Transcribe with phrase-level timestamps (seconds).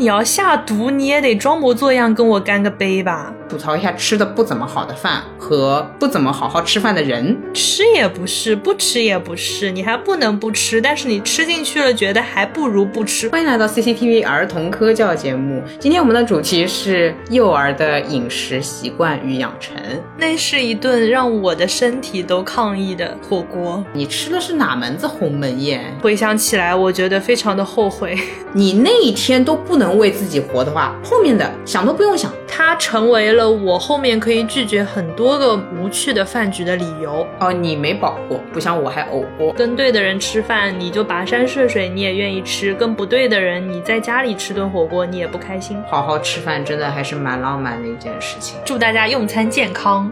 [0.00, 3.30] 你要下毒，你也得装模作样跟我干个杯吧？
[3.50, 13.30] 吐槽一下吃的不怎么好的饭和不怎么好好吃饭的人，吃也不是，不吃也不是，你还不能不吃，但是你吃进去了，觉得还不如不吃。
[13.30, 19.74] 欢迎来到 CCTV 儿童科教节目，今天我们的主题是幼儿的饮食习惯与养成。
[20.18, 25.82] 那是一顿让我的身体都抗议的火锅，你吃的是哪门子鸿门宴？
[26.02, 28.18] 回想起来，我觉得非常的后悔。
[28.52, 32.30] 你那一天都不能为自己活的话，后面的想都不用想。
[32.52, 37.26] 它成为了我后面可以拒绝很多个无趣的饭局的理由。
[37.38, 39.52] 哦，你没饱过，不像我还呕过。
[39.52, 45.82] 跟对的人吃饭，你就跋山涉水，你也愿意吃；跟不对的人，你在家里吃顿火锅，你也不开心。
[45.88, 48.58] 好好吃饭真的还是蛮浪漫的一件事情。
[48.64, 50.10] 祝大家用餐健康。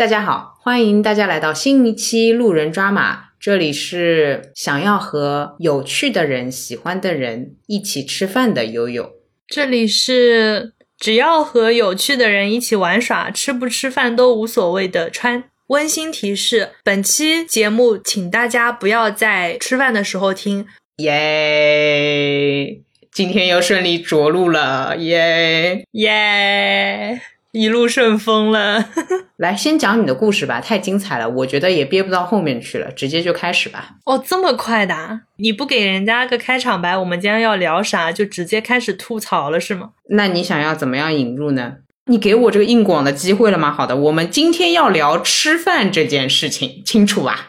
[0.00, 3.24] 大家好，欢迎大家来到新一期路人抓马。
[3.38, 9.10] 这里是想要和有趣的人、喜欢的人一起吃饭的悠悠。
[9.46, 15.44] 这里是只要和有趣的人一起玩耍，吃不吃饭都无所谓的川。
[15.66, 20.66] 温馨提示：本期节目，请大家不要在吃饭的时候听。
[20.96, 22.80] 耶！
[23.12, 27.20] 今天又顺利着陆了，耶耶！
[27.52, 28.84] 一路顺风了。
[29.36, 33.96] 来，先讲你的故事吧，太精彩了，我觉得也憋不到后面去了，直接就开始吧。
[34.04, 35.20] 哦，这么快的？
[35.36, 39.90] 你不给人家个开场白，我们今天要聊啥，就直接开始吐槽了是吗？
[40.10, 41.76] 那你想要怎么样引入呢？
[42.06, 43.72] 你给我这个硬广的机会了吗？
[43.72, 47.48] 好的，我们今天要聊吃饭这件事情，清楚吧？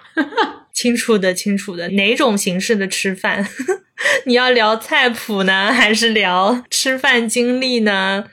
[0.73, 1.88] 清楚的，清楚的。
[1.89, 3.47] 哪种形式的吃饭？
[4.25, 8.25] 你要聊菜谱呢，还是聊吃饭经历呢？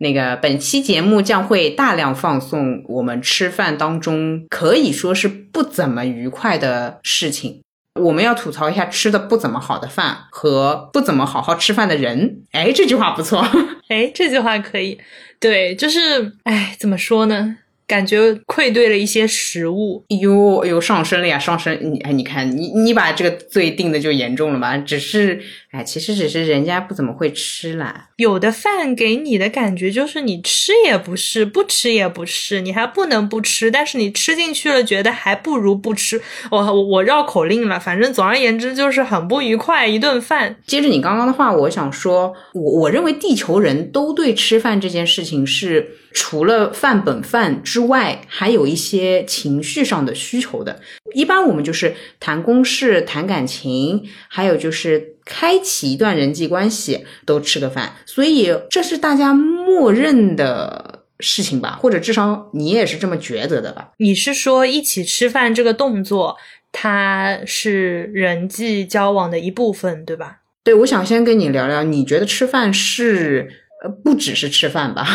[0.00, 7.62] 那个本期节目将会大量放送我们吃饭当中可以说是不怎么愉快的事情。
[8.00, 12.42] 我们要吐槽一下吃的不怎么好的饭和不怎么好好吃饭的人。
[12.52, 13.44] 哎，这句话不错。
[13.88, 15.00] 哎，这句话可以。
[15.40, 17.56] 对，就是哎，怎么说呢？
[17.88, 21.76] 感觉愧对了一些食物，哟哟上升了呀，上升！
[21.80, 24.76] 你哎，你看你你把这个罪定的就严重了吧？
[24.76, 25.40] 只是
[25.70, 28.10] 哎，其实只是人家不怎么会吃啦。
[28.16, 36.20] 有的饭给你的感觉就是你吃也不是，不吃也不是，你还不能不吃，但是你吃进去了，觉得还不如不吃。
[36.50, 40.56] 我我绕口令了，反正总而言之就是很不愉快一顿饭。
[40.66, 47.78] 接着你刚刚的话，我想说，我我认为地球人都对吃饭这件事情是除了饭本饭之。
[47.78, 50.80] 之外，还有一些情绪上的需求的。
[51.14, 57.92] 一般我们就是谈公事、谈感情，还有就是开启一段人际关系，都吃个饭。
[58.04, 61.78] 所以这是大家默认的事情吧？
[61.80, 63.92] 或者至少你也是这么觉得的吧？
[63.98, 66.36] 你是说一起吃饭这个动作，
[66.72, 70.38] 它是人际交往的一部分，对吧？
[70.64, 73.48] 对，我想先跟你聊聊，你觉得吃饭是？
[73.82, 75.06] 呃，不只是吃饭吧，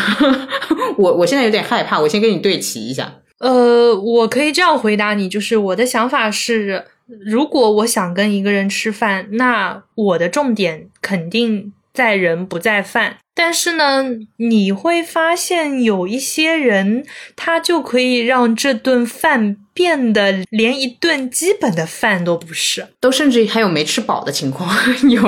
[0.96, 3.20] 我我现在有点害怕，我先跟你对齐一下。
[3.38, 6.86] 呃，我可以这样回答你，就是我的想法是，
[7.26, 13.18] 如果我想跟一个人吃饭，那我的重点肯定在人不在饭。
[13.34, 14.04] 但是呢，
[14.36, 17.04] 你会发现有一些人，
[17.34, 24.70] 他就可以让这顿饭变得连一顿基本的饭都不是，都甚至还有没吃饱的情况。
[25.10, 25.20] 有，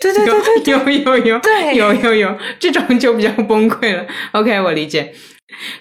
[0.00, 4.04] 对对对对，有有有，对，有有有，这种就比较崩溃了。
[4.32, 5.14] OK，我理解，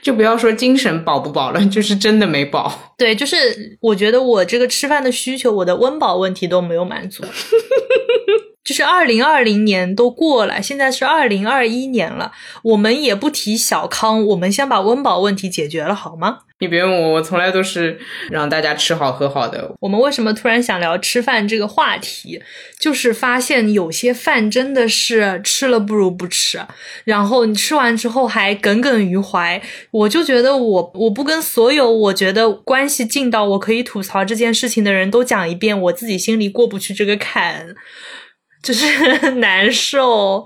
[0.01, 2.94] 就不要说精神饱不饱了，就是真的没饱。
[2.97, 7.23] 对，就是我觉得我这个吃饭的需求，我的温饱问题都没有满足。
[8.63, 12.31] 就是二零二零年都过了，现在是二零二一年了，
[12.63, 16.39] 我们也不提小康，我们先把温饱问题解决了，好吗？
[16.62, 18.00] 你别问我，我从来都是
[18.30, 19.74] 让大家吃好喝好的。
[19.80, 22.40] 我们为什么突然想聊吃饭这个话题？
[22.80, 26.60] 就是发现有些饭真的是吃了不如不吃，
[27.04, 29.60] 然后你吃完之后还耿耿于怀。
[29.90, 37.75] 我就觉得我我不跟所有我觉得关系近到我可以吐槽这件事情的人都讲一遍，我自己心里过不去这个坎。
[38.62, 38.86] 就是
[39.42, 40.46] 难受，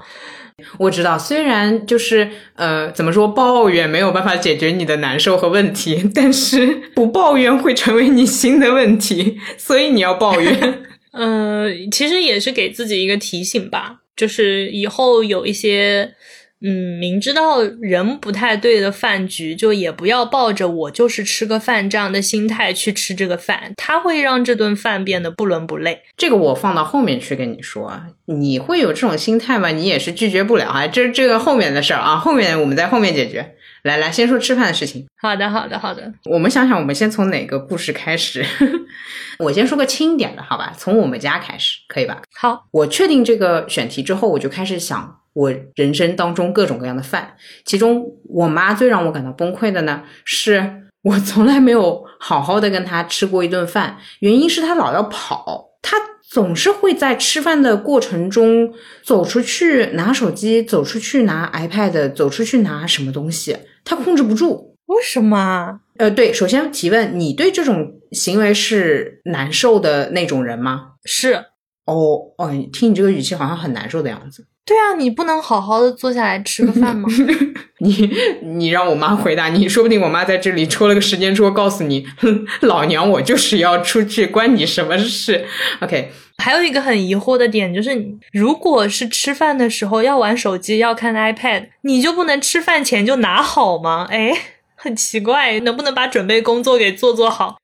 [0.78, 10.84] 我知道，虽然就是呃，怎么说，抱怨没有办法解决你的难受和问题，但是不抱怨会成为你新的问题，所以你要抱怨。
[11.18, 16.14] 嗯，其实也是给自己一个提醒吧，就是以后有一些
[16.62, 26.02] 嗯，明知道人不太对的饭局，就也不要抱着我就是吃个饭这样的心态去吃这个饭，它会让这顿饭变得不伦不类。
[26.18, 29.70] 这个我放到后面去跟你说，你会有这种心态吗？
[29.70, 33.56] 你也是拒绝不了啊，这这个后面的事儿啊，后面我们在后面解决。
[33.86, 35.06] 来来，先说吃饭的事情。
[35.22, 36.12] 好的，好的，好的。
[36.24, 38.44] 我们想想，我们先从哪个故事开始？
[39.38, 40.74] 我先说个轻点的，好吧？
[40.76, 42.24] 从我们家开始，可以吧？
[42.34, 47.36] 好，我确定这个选题之后，我就开始想我人生当中各种各样的饭。
[47.64, 55.96] 其中，我妈最让我感到崩溃的呢，是我从来没有好好的跟她吃过一顿饭，原因是她老要跑，她
[56.28, 58.74] 总是会在吃饭的过程中
[59.04, 63.56] 走出去拿手机，走出去拿 iPad，走出去拿什么东西，
[63.86, 64.76] 她控制不住。
[64.88, 65.80] 为什么？
[65.98, 70.96] 呃，对，首先提问，你对这种行为是难受的那种人吗？
[71.06, 71.46] 是。
[71.86, 74.48] 哦哦，听你这个语气，好像很难受的样子。
[74.66, 77.08] 对啊，你不能好好的坐下来吃个饭吗？
[77.80, 78.10] 你
[78.42, 82.04] 你让我妈回答你，说不定我妈在这里戳了个时间戳，告诉你，
[82.62, 85.46] 老娘我就是要出去，关你什么事
[85.82, 86.12] ？OK。
[86.38, 94.08] 还有一个很疑惑的点就是，如果是吃饭的时候要玩手机、要看 iPad，你就不能吃饭前就拿好吗？
[94.10, 94.32] 哎。
[94.78, 97.58] 很奇怪，能不能把准备工作给做做好？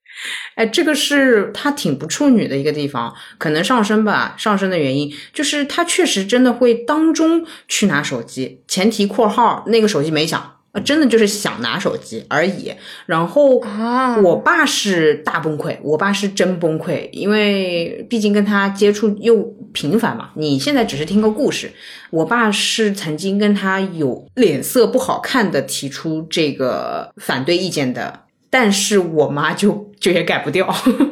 [0.56, 4.34] 哎，这个是他挺不处女的一个地方，可能上升吧。
[4.40, 10.61] 上升的原因就是他确实真的会当中去拿手机，前提括号那个手机没响。
[10.72, 12.74] 啊，真的就是想拿手机而已。
[13.06, 19.42] 然后啊，我爸是大崩溃，我爸是真崩溃，因为毕竟跟他接触又
[19.74, 20.30] 频繁嘛。
[20.36, 21.72] 你现在只是听个故事，
[22.10, 30.68] 我爸是曾经跟他有脸色不好看的提出这个反对意见的，但是我妈就 就也改不掉。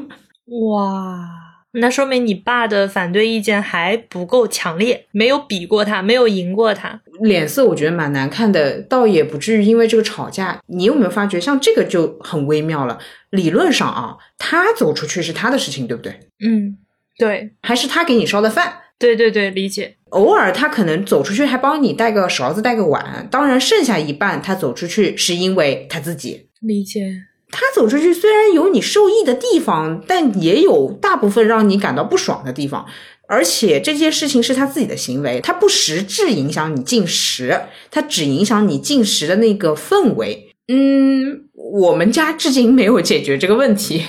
[0.71, 1.38] 哇。
[1.73, 10.59] 那说明你爸的反对意见还不够强烈，没有比过他，没有赢过他，脸色我觉得蛮难看的，倒也不至于因为这个吵架。
[10.67, 12.97] 你有没有发觉，像这个就很微妙了？
[13.29, 16.19] 理论上啊，他走出去是他的事情，对不对？
[16.43, 16.77] 嗯，
[17.17, 18.73] 对，还是他给你烧的饭？
[18.97, 19.95] 对对对，理解。
[20.09, 27.13] 偶尔他可能走出去还帮你带个勺子、带个碗，当然剩下一半他走出去是因为他自己理解。
[27.51, 32.85] 他走出去虽然有你受益的地方，但也有大部分让你感到不爽的地方。
[33.27, 37.61] 而且这件事情是他自己的行为，他不实质影响你进食，
[37.91, 40.55] 他只影响你进食的那个氛围。
[40.67, 44.03] 嗯，我们家至今没有解决这个问题。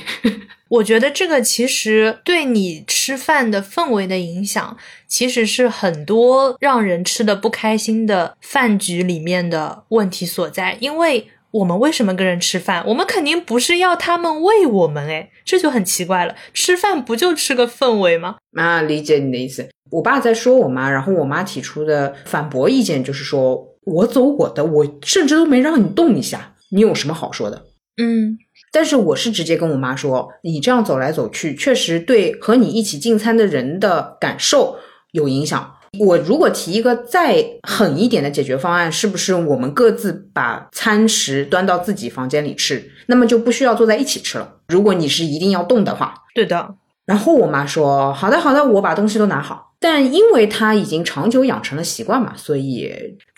[0.68, 4.76] 我觉得这个其实对你吃饭的氛围的影响，
[5.06, 11.28] 其实是很多让人吃的不开心的饭局里面的问题所在，因为。
[11.52, 12.84] 我们为什么跟人吃饭？
[12.86, 16.34] 我们肯定不是要他们喂我们，诶，这就很奇怪了。
[16.54, 18.36] 吃饭不就吃个氛围吗？
[18.56, 19.68] 啊，理解你的意思。
[19.90, 27.66] 我爸在说我妈，然后我妈提出的反驳意见就是说，我走我的，我甚至都没让你动一下，你有什么好说的？
[28.00, 28.38] 嗯，
[28.72, 34.78] 但是我是直接跟我妈说，你这样走来走去，确实对和你一起进餐的人的感受
[35.10, 35.74] 有影响。
[36.00, 44.56] 我如果提一个再狠一点的解决方案，是不是我们各自把餐食端到自己房间里吃，那么就不需要坐在一起吃了？
[44.68, 46.74] 如果你是一定要动的话，对的。
[47.04, 52.92] 然后我妈说：“好的，好的，我把东西都拿好。”但因为她已经长久养成了习惯嘛，所以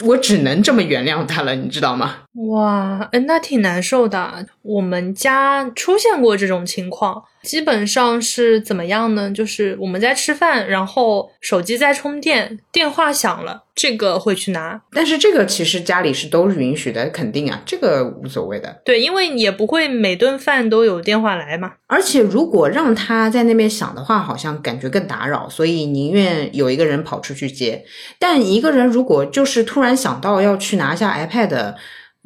[0.05, 2.17] 我只能这么原谅她了，你知道吗？
[2.51, 4.47] 哇，那挺难受的。
[4.63, 7.25] 我们家出现过这种情况。
[7.43, 9.31] 基本上是怎么样呢？
[9.31, 14.81] 就是我们在吃饭，然后手机在充电，电话响了，这个会去拿。
[14.93, 18.81] 但是这个其实家里是都是允许的，肯定啊，这个无所谓的。
[18.85, 21.73] 对，因为也不会每顿饭都有电话来嘛。
[21.87, 27.85] 而且如果让他在那边响的话，好像感觉更打扰，所以宁愿有一个人跑出去接。
[28.19, 31.75] 但一个人如果就是突然想到要去拿下 iPad。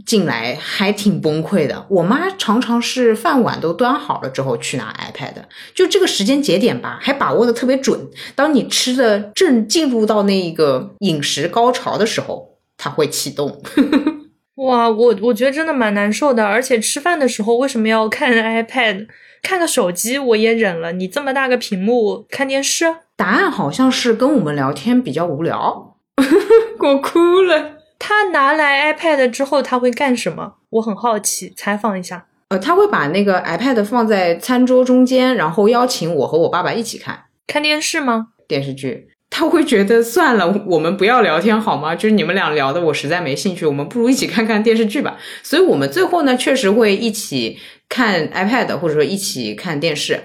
[0.05, 1.87] 进来还挺崩溃的。
[1.89, 5.35] 我妈常常是饭碗都端好了之后去拿 iPad，
[5.75, 8.09] 就这个时间节点吧，还把握的特别准。
[8.35, 13.63] 当你吃的正进入到那个饮食高潮的时候，它会启动。
[14.57, 16.47] 哇，我我觉得真的蛮难受的。
[16.47, 19.07] 而且吃饭的时候为什么要看 iPad？
[19.43, 22.87] 看个手机我也忍了，你这么大个屏幕看电视？
[23.17, 25.97] 答案好像是跟我们聊天比较无聊。
[26.81, 27.76] 我哭了。
[27.99, 30.55] 他拿来 iPad 之后，他会干什么？
[30.71, 32.27] 我很好奇，采访一下。
[32.49, 38.29] 呃，他会把那个 iPad 放在餐桌中间，然后邀请我和我爸爸一起看看电视吗？
[38.47, 39.09] 电视剧。
[39.29, 41.97] 他会觉得算了，我们不要聊天好吗？
[41.97, 45.19] 就是你们俩聊的，我实在没兴趣，我们不如一起看看电视剧吧。
[45.43, 50.23] 所以，我们最后呢，确实会一起看 iPad，或者说一起看电视。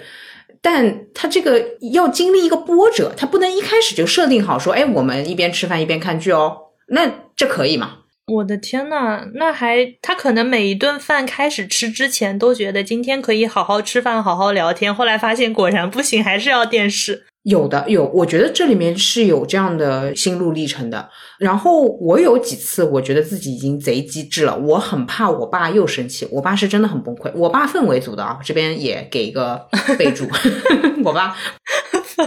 [0.62, 1.60] 但他这个
[1.92, 6.56] 要经历一个波折，他不能一开始就设定好说，哎，我们一边吃饭一边看剧哦。
[6.90, 7.12] 那
[7.42, 7.94] 这可以吗？
[8.28, 17.26] 我的天呐，那还他可能每一顿饭开始吃之前都觉得今天可以好好吃饭、好好聊天，后来发现果然不行，还是要电视。
[17.42, 21.10] 有的有，我觉得这里面是有这样的心路历程的。
[21.40, 26.28] 然后我有几次，我觉得自己已经贼机智了，我很怕我爸又生气。
[26.32, 29.68] 我爸是真的很崩溃，我爸氛围组的啊，这边也给一个
[29.98, 30.28] 备注，
[31.04, 31.36] 我爸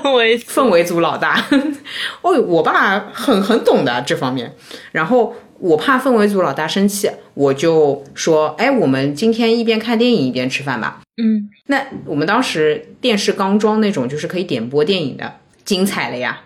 [0.01, 1.45] 氛围氛围组老大。
[2.23, 4.55] 哦，我爸很很懂的这方面。
[4.93, 11.01] 然后我怕氛围组老大生气，我就说，哎，我们今天一边看电影一边吃饭吧。
[11.17, 16.41] 嗯，那我们当时电视刚装那种，就是可以点播电影的，精彩了呀！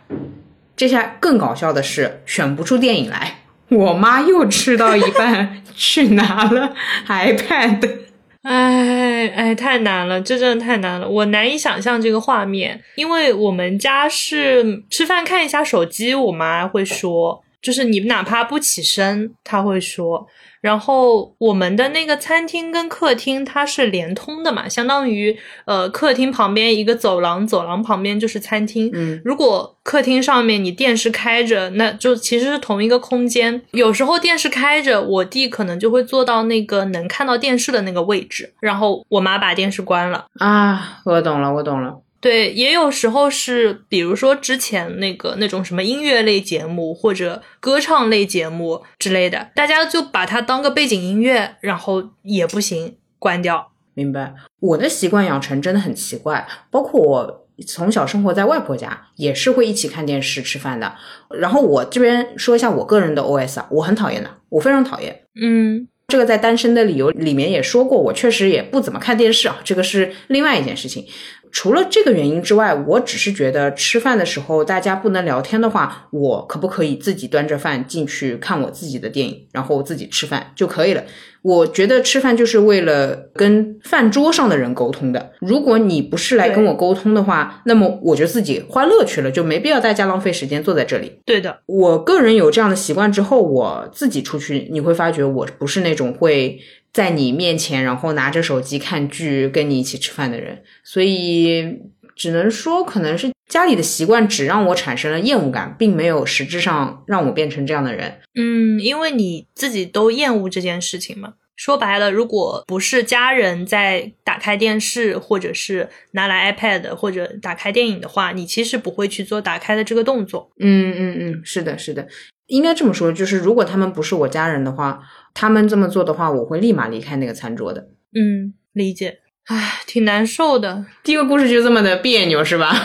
[0.77, 3.39] 这下更搞笑的是，选不出电影来，
[3.71, 6.75] 我妈又吃到一半去拿了
[7.09, 8.08] iPad。
[8.49, 20.27] 哎哎，太难了，这真的太难了，我难以想象这个画面，因为我们家是吃饭看一下手机，我妈会说，就是你哪怕不起身，她会说。
[20.61, 28.91] 然后我们的那个餐厅跟客厅它是连通的嘛，相当于呃客厅旁边一个走廊，走廊旁边就是餐厅。
[28.93, 33.63] 嗯，如果客厅上面你电视开着，那就其实是同一个空间。
[33.71, 40.27] 有时候电视开着，我弟可能就会坐到那个能看到电视的那个位置，然后我妈把电视关了。
[40.39, 42.01] 啊，我懂了，我懂了。
[42.21, 53.71] 对，也有时候是，比如说之前那个那种什么音乐类节目或者歌唱类节目之类的，大家就把它当个背景音乐，然后也不行，关掉。
[53.95, 54.35] 明白。
[54.61, 60.95] 我的习惯养成真的很奇怪，包括我从小生活在外婆家，也是会一起看电视吃饭的。
[61.31, 65.23] 然后我这边说一下我个人的 OS 啊，我很讨厌的，我非常讨厌。
[65.41, 71.05] 嗯，这个在单身的理由里面也说过，我确实也不怎么看电视啊，这个是另外一件事情。
[71.51, 81.05] 除了这个原因之外，我只是觉得吃饭的时候大家不能聊天的话，我可不可以自己端着饭进去看我自己的电影，然后自己吃饭就可以了？
[81.43, 85.31] 我觉得吃饭就是为了跟饭桌上的人沟通的。
[85.39, 91.21] 如果你不是来跟我沟通的话，那么我就自己欢乐趣了，就没必要大家浪费时间坐在这里。
[91.25, 96.59] 对的，我个人有这样的习惯之后，我自己出去，你会发觉我不是那种会。
[96.93, 101.79] 在你面前，然后拿着手机看剧，跟你一起吃饭的人，所以
[102.17, 108.21] 只能说，可能是家里的习惯，只让我产生了厌恶感，并没有实质上让我变成这样的人。
[108.35, 111.35] 嗯，因为你自己都厌恶这件事情嘛。
[111.55, 120.51] 说白了，如果不是家人在打开电视，或者是拿来 iPad 或者打开电影的话，你其实不会去做打开的这个动作。
[120.61, 122.07] 嗯嗯嗯，是的，是的，
[122.47, 125.01] 应该这么说，就是如果他们不是我家人的话。
[125.35, 127.89] 他们这么做的话，我会立马离开那个餐桌的。
[128.15, 129.19] 嗯，理解。
[129.47, 130.85] 唉，挺难受的。
[131.03, 132.75] 第一个故事就这么的别扭，是吧？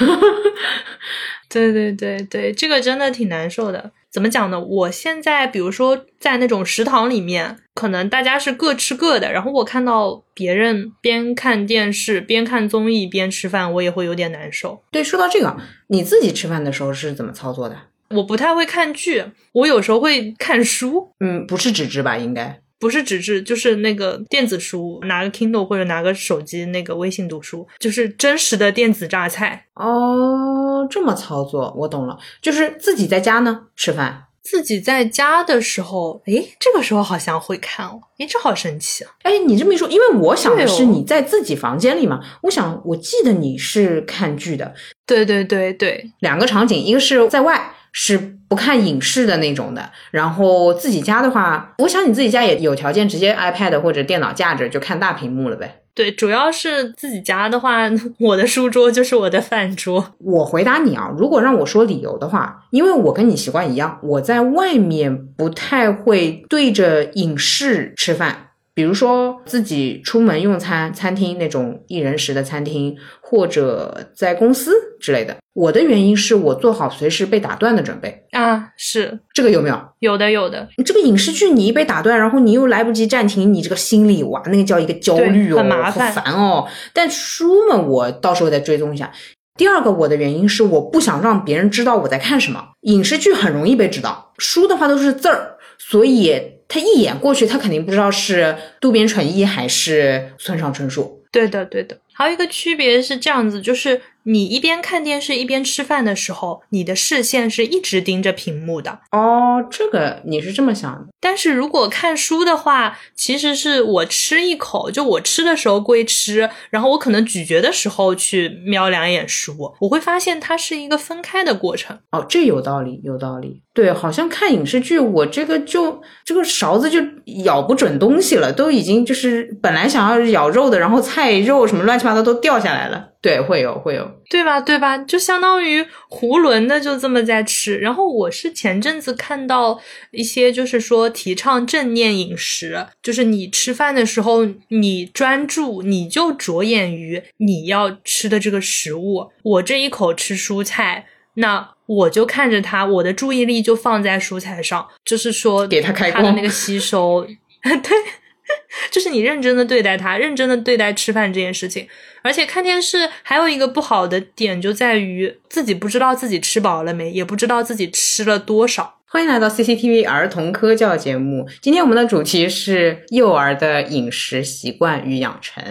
[1.50, 3.92] 对对对对，这个真的挺难受的。
[4.10, 4.60] 怎么讲呢？
[4.60, 14.84] 我现在比如说在那种食堂里面，可能大家是各吃各的，然后我看到别人边看电视边看综艺边吃饭，我也会有点难受。
[14.92, 15.58] 对，说到这个，
[15.88, 17.78] 你自己吃饭的时候是怎么操作的？
[18.10, 21.10] 我不太会看剧，我有时候会看书。
[21.20, 22.18] 嗯，不是纸质吧？
[22.18, 29.68] 应该不是纸质，就是那个电子书，拿个 Kindle 或者拿个手机那个微信读书，就是真实的电子榨菜。
[29.76, 32.20] 哦，这么操作，我懂了。
[32.42, 38.02] 就是自己在家呢吃饭，自己在家的时候，诶，这个时候好像会看哦。
[38.18, 39.12] 诶，这好神奇啊！
[39.24, 44.74] 哎，你这么一说，因为我想的是你在自己房间里嘛，我想我记得你是看剧的。
[45.06, 47.74] 对对对对，两个场景，一个是在外。
[47.94, 48.18] 是
[48.50, 55.80] 不看影视的那种的，然后自己家的话，我想你自己家也有条件，直接 iPad 或者电脑架着就看大屏幕了呗。
[55.96, 57.88] 对，主要是自己家的话，
[58.20, 60.16] 我的书桌就是我的饭桌。
[60.18, 68.50] 我回答你啊，如果让我说理由的话，因为我跟你习惯一样，我在外面不太会对着影视吃饭。
[68.76, 74.72] 比如说自己出门用餐，餐厅那种一人食的餐厅，或者在公司
[75.04, 75.36] 之类的。
[75.54, 79.80] 我的原因是我做好随时被打断的准备啊，是这个有没有？
[80.00, 80.68] 有的，有的。
[80.78, 86.66] 你这个影视剧你一被打断，然后你又来不及暂停，你这个心里哇，那个叫一个焦虑哦，很麻烦，烦哦。
[86.94, 89.12] 但书嘛，我到时候再追踪一下。
[89.58, 92.70] 第二个，我的原因是我不想让别人知道我在看什么。
[92.82, 96.54] 影视剧很容易被知道，书的话都是字儿，所以。
[96.66, 101.22] 他一眼过去，他肯定不知道是渡边淳一还是村上春树。
[101.32, 101.96] 对的，对的。
[102.12, 109.00] 还有一个区别是这样子，就是你一边看电视一边吃饭的时候，你的视线是一直盯着屏幕的。
[109.12, 111.08] 哦，这个你是这么想的？
[111.20, 122.00] 但是如果看书的话，其实是我吃一口，就我吃的时候归吃，然后我可能咀嚼的时候去瞄两眼书，我会发现它是一个分开的过程。
[122.12, 123.63] 哦，这有道理，有道理。
[123.74, 127.00] 对，好像看影视剧，我这个就这个勺子就
[127.44, 133.10] 咬不准东西了，都已经就是本来想要咬肉的，然后菜肉什么乱七八糟都掉下来了。
[133.20, 134.62] 对，会有会有，对吧？
[134.62, 134.98] 对吧？
[135.00, 137.80] 就相当于囫囵的就这么在吃。
[137.80, 139.80] 然后我是前阵子看到
[140.12, 149.32] 一些，就是说提倡正念饮食，就是你吃饭的时候，你专注，你就着眼于你要吃的这个食物。
[149.42, 151.73] 我这一口吃蔬菜，那。
[151.86, 157.26] 我就看着他，我的注意力就放在蔬菜上，就是说给他开光，它的那个吸收，
[157.62, 157.98] 对，
[158.92, 161.88] 就是你认真的对待他，认真的对待吃饭这件事情。
[162.22, 169.00] 而且看电视还有一个不好的点就在于自己不知道自己吃饱了没，也不知道自己吃了多少。
[169.06, 175.62] 欢迎来到 CCTV 儿童科教节目，今天我们的主题是幼儿的饮食习惯与养成。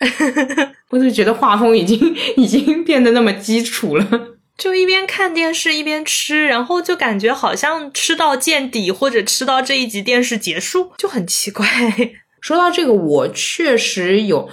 [0.90, 4.29] 我就觉得画风已经已经变得那么基础了。
[4.60, 11.66] 就一边看电视一边吃，然后就感觉好像吃到见底，或者吃到这一集电视结束，就很奇怪。
[12.42, 14.50] 说到这个，我确实有，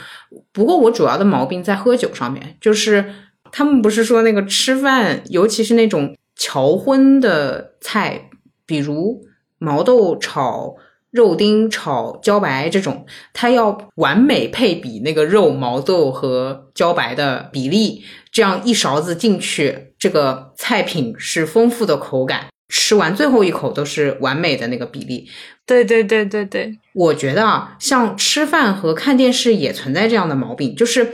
[0.54, 3.14] 不过我主要的毛病在喝酒上面，就是
[3.52, 8.30] 他们不是说那个吃饭，尤其是那种乔荤的菜，
[8.66, 9.26] 比如
[9.58, 10.76] 毛豆炒
[11.12, 18.06] 肉丁炒茭白这种，它要完美配比那个肉、毛豆和茭白的比例。
[18.38, 25.28] 这样一勺子进去，这个菜品是丰富的口感，吃完最后一口都是完美的那个比例。
[25.66, 31.14] 对对对对对，我觉得啊，像吃饭和看电视也存在这样的毛病，就是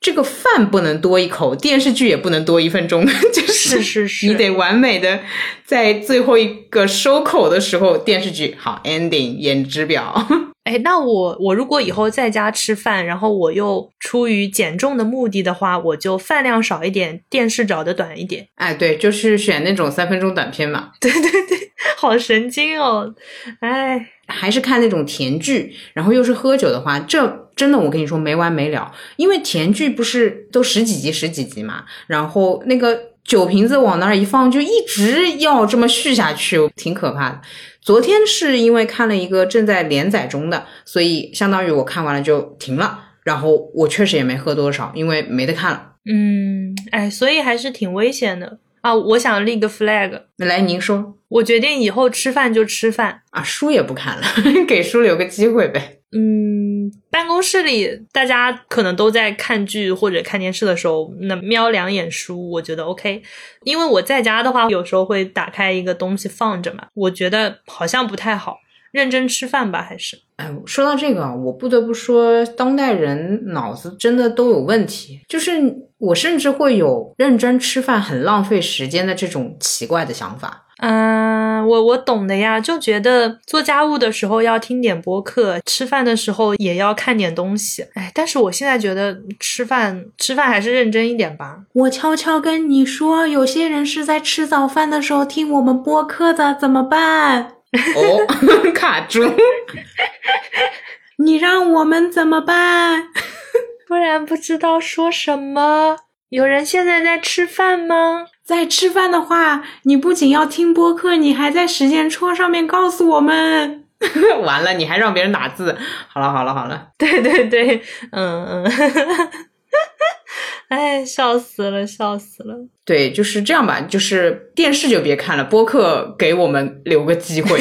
[0.00, 5.18] 这个饭不能多一口，电视剧也不能多一分钟， 就是是是，你得完美的
[5.66, 10.24] 在最后一个收口的时候，电视剧好 ending，演职表。
[10.70, 18.46] 哎，那我我如果以后在家吃饭，然后我又出于减重的目的的话，我就饭量少一点，电视找的短一点。
[18.54, 20.92] 哎，对，就是选那种三分钟短片嘛。
[21.00, 21.58] 对对对，
[21.96, 23.12] 好神经哦！
[23.58, 28.92] 哎，还是看那种甜剧，然后又是喝酒的话，这真的我跟你说没完没了。
[29.16, 37.40] 因为甜剧不是都十几集十几集嘛，然后那个酒瓶子往那儿一放，就一直要这么续下去，挺可怕的。
[37.80, 43.06] 昨天是因为看了一个正在连载中的，所以相当于我看完了就停了。
[43.22, 45.92] 然后我确实也没喝多少，因为没得看了。
[46.10, 48.94] 嗯，哎，所以还是挺危险的啊！
[48.94, 54.24] 我想立个 flag，来，您说，我决定以后吃饭就吃饭啊，书也不看了，
[54.66, 55.98] 给书留个机会呗。
[56.12, 56.69] 嗯，
[57.10, 63.22] 办公室里大家可能都在看剧或者看电视的时候，那瞄两眼书，我觉得 OK。
[63.64, 68.58] 因为我在家的话，有时候会打开一个东西放着嘛，我觉得好像不太好。
[68.92, 70.20] 认真吃饭吧，还是？
[70.34, 75.20] 哎，说到这个，我不得不说，当代人脑子真的都有问题。
[75.28, 75.52] 就是
[75.98, 80.66] 我甚至会有认真吃饭很浪费时间的这种奇怪的想法。
[80.80, 87.86] 嗯，我我懂的呀，就觉得做家务的时候要听点播客，吃饭的时候也要看点东西。
[87.94, 91.58] 哎，但是我现在觉得吃饭吃饭还是认真一点吧。
[91.74, 97.52] 我悄悄跟你说，有些人是在吃早饭的时候听我们播客的，怎么办？
[97.94, 98.26] 哦，
[98.74, 99.22] 卡住！
[101.22, 103.08] 你让我们怎么办？
[103.86, 105.98] 不然不知道说什么。
[106.30, 108.26] 有人现在在吃饭吗？
[108.44, 113.84] 在吃饭的话，你不仅要听播客，你还在时间戳上面告诉我们。
[114.42, 115.76] 完了，你还让别人打字。
[116.08, 116.88] 好了，好了，好了。
[116.98, 118.72] 对对对，嗯嗯。
[120.68, 122.54] 哎，笑死了，笑死了。
[122.84, 123.80] 对，就是这样吧。
[123.80, 127.60] 就是电视就别看了，播客给我们留个机会。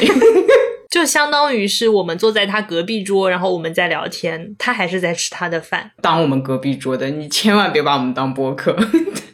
[0.89, 5.91] 就相当于是我们坐在他隔壁桌，然后我们在聊天，他还是在吃他的饭。
[6.01, 8.75] 当我们隔壁桌的，你千万别把我们当播客。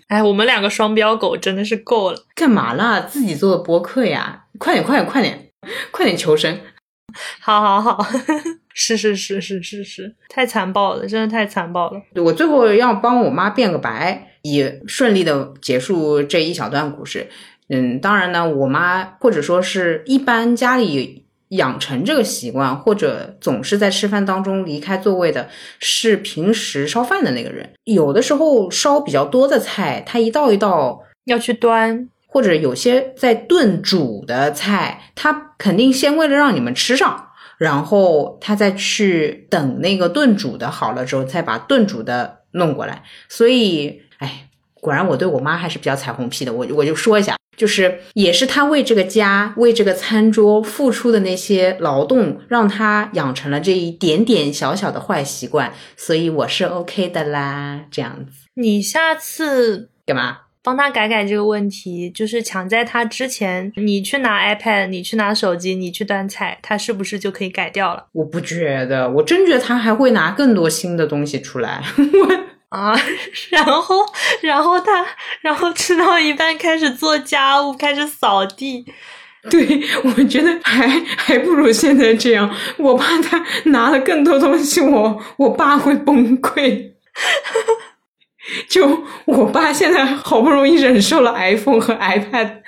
[0.07, 2.17] 哎，我们两个双标狗真的是够了。
[2.35, 3.01] 干嘛啦？
[3.01, 4.45] 自己做的播客呀！
[4.59, 5.49] 快点，快点，快点，
[5.91, 6.59] 快点求生。
[7.41, 8.05] 好好好。
[8.77, 12.01] 是是是是是是，太残暴了，真的太残暴了。
[12.15, 17.29] 我最后要帮我妈变个白，以顺利的结束这一小段故事。
[17.69, 27.71] 嗯，当然呢，我妈或者说是一般家里养成这个习惯，或者总是在吃饭当中离开座位的，是平时烧饭的那个人。
[27.83, 37.29] 有的时候烧比较多的菜，他一道一道要去端，或者有些在炖煮的菜，他肯定先为了让你们吃上。
[37.57, 43.01] 然后他再去等那个炖煮的好了之后，再把炖煮的弄过来。
[43.29, 57.85] 所以，哎，果然我对我妈还是比较彩虹屁的，我我就说一下，就是也是他为这个家、为这个餐桌付出的那些劳动，让他养成了这一点点小小的坏习惯，所以我是 OK 的啦。
[57.89, 60.39] 这样子，你下次干嘛？
[60.63, 68.07] 帮他改改这个问题，就是抢在他之前，你去拿 iPad，你去拿手机，你去端菜，他是不是就可以改掉了？
[68.13, 71.83] 我不觉得，我真觉得他还会拿更多新的东西出来。
[72.75, 72.99] 啊，
[73.49, 74.05] 然后，
[74.41, 75.05] 然后他，
[75.41, 78.85] 然后吃到一半开始做家务，开始扫地。
[79.49, 82.53] 对，我觉得还还不如现在这样。
[82.77, 86.91] 我怕他拿了更多东西，我我爸会崩溃。
[88.69, 92.61] 就我爸现在好不容易忍受了 iPhone 和 iPad，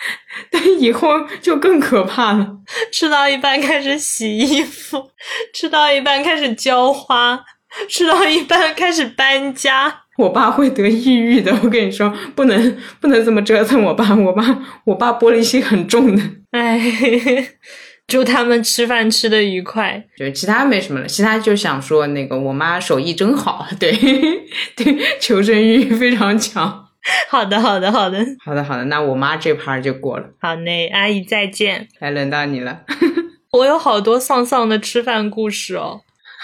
[0.50, 2.48] 但以后就更可怕了。
[2.92, 5.12] 吃到一半开始洗衣服，
[5.54, 7.40] 吃到一半开始浇花，
[7.90, 10.02] 吃到一半开始搬家。
[10.18, 14.16] 我爸会得抑郁的，我跟你说，不能不能这么折腾我爸。
[14.16, 14.44] 我爸
[14.86, 16.22] 我爸玻璃心很重的。
[16.52, 16.80] 哎。
[18.08, 23.92] 祝他们吃饭吃的愉快，就其他没什么了，其他就想说那个我妈手艺真好，对
[24.78, 26.86] 对，求生欲非常强。
[27.28, 30.30] 好的，好的，好的，好的，好的，那我妈这盘就过了。
[30.40, 31.90] 好嘞，阿姨再见。
[32.00, 32.84] 来轮到你了，
[33.52, 36.00] 我有好多丧丧的吃饭故事哦。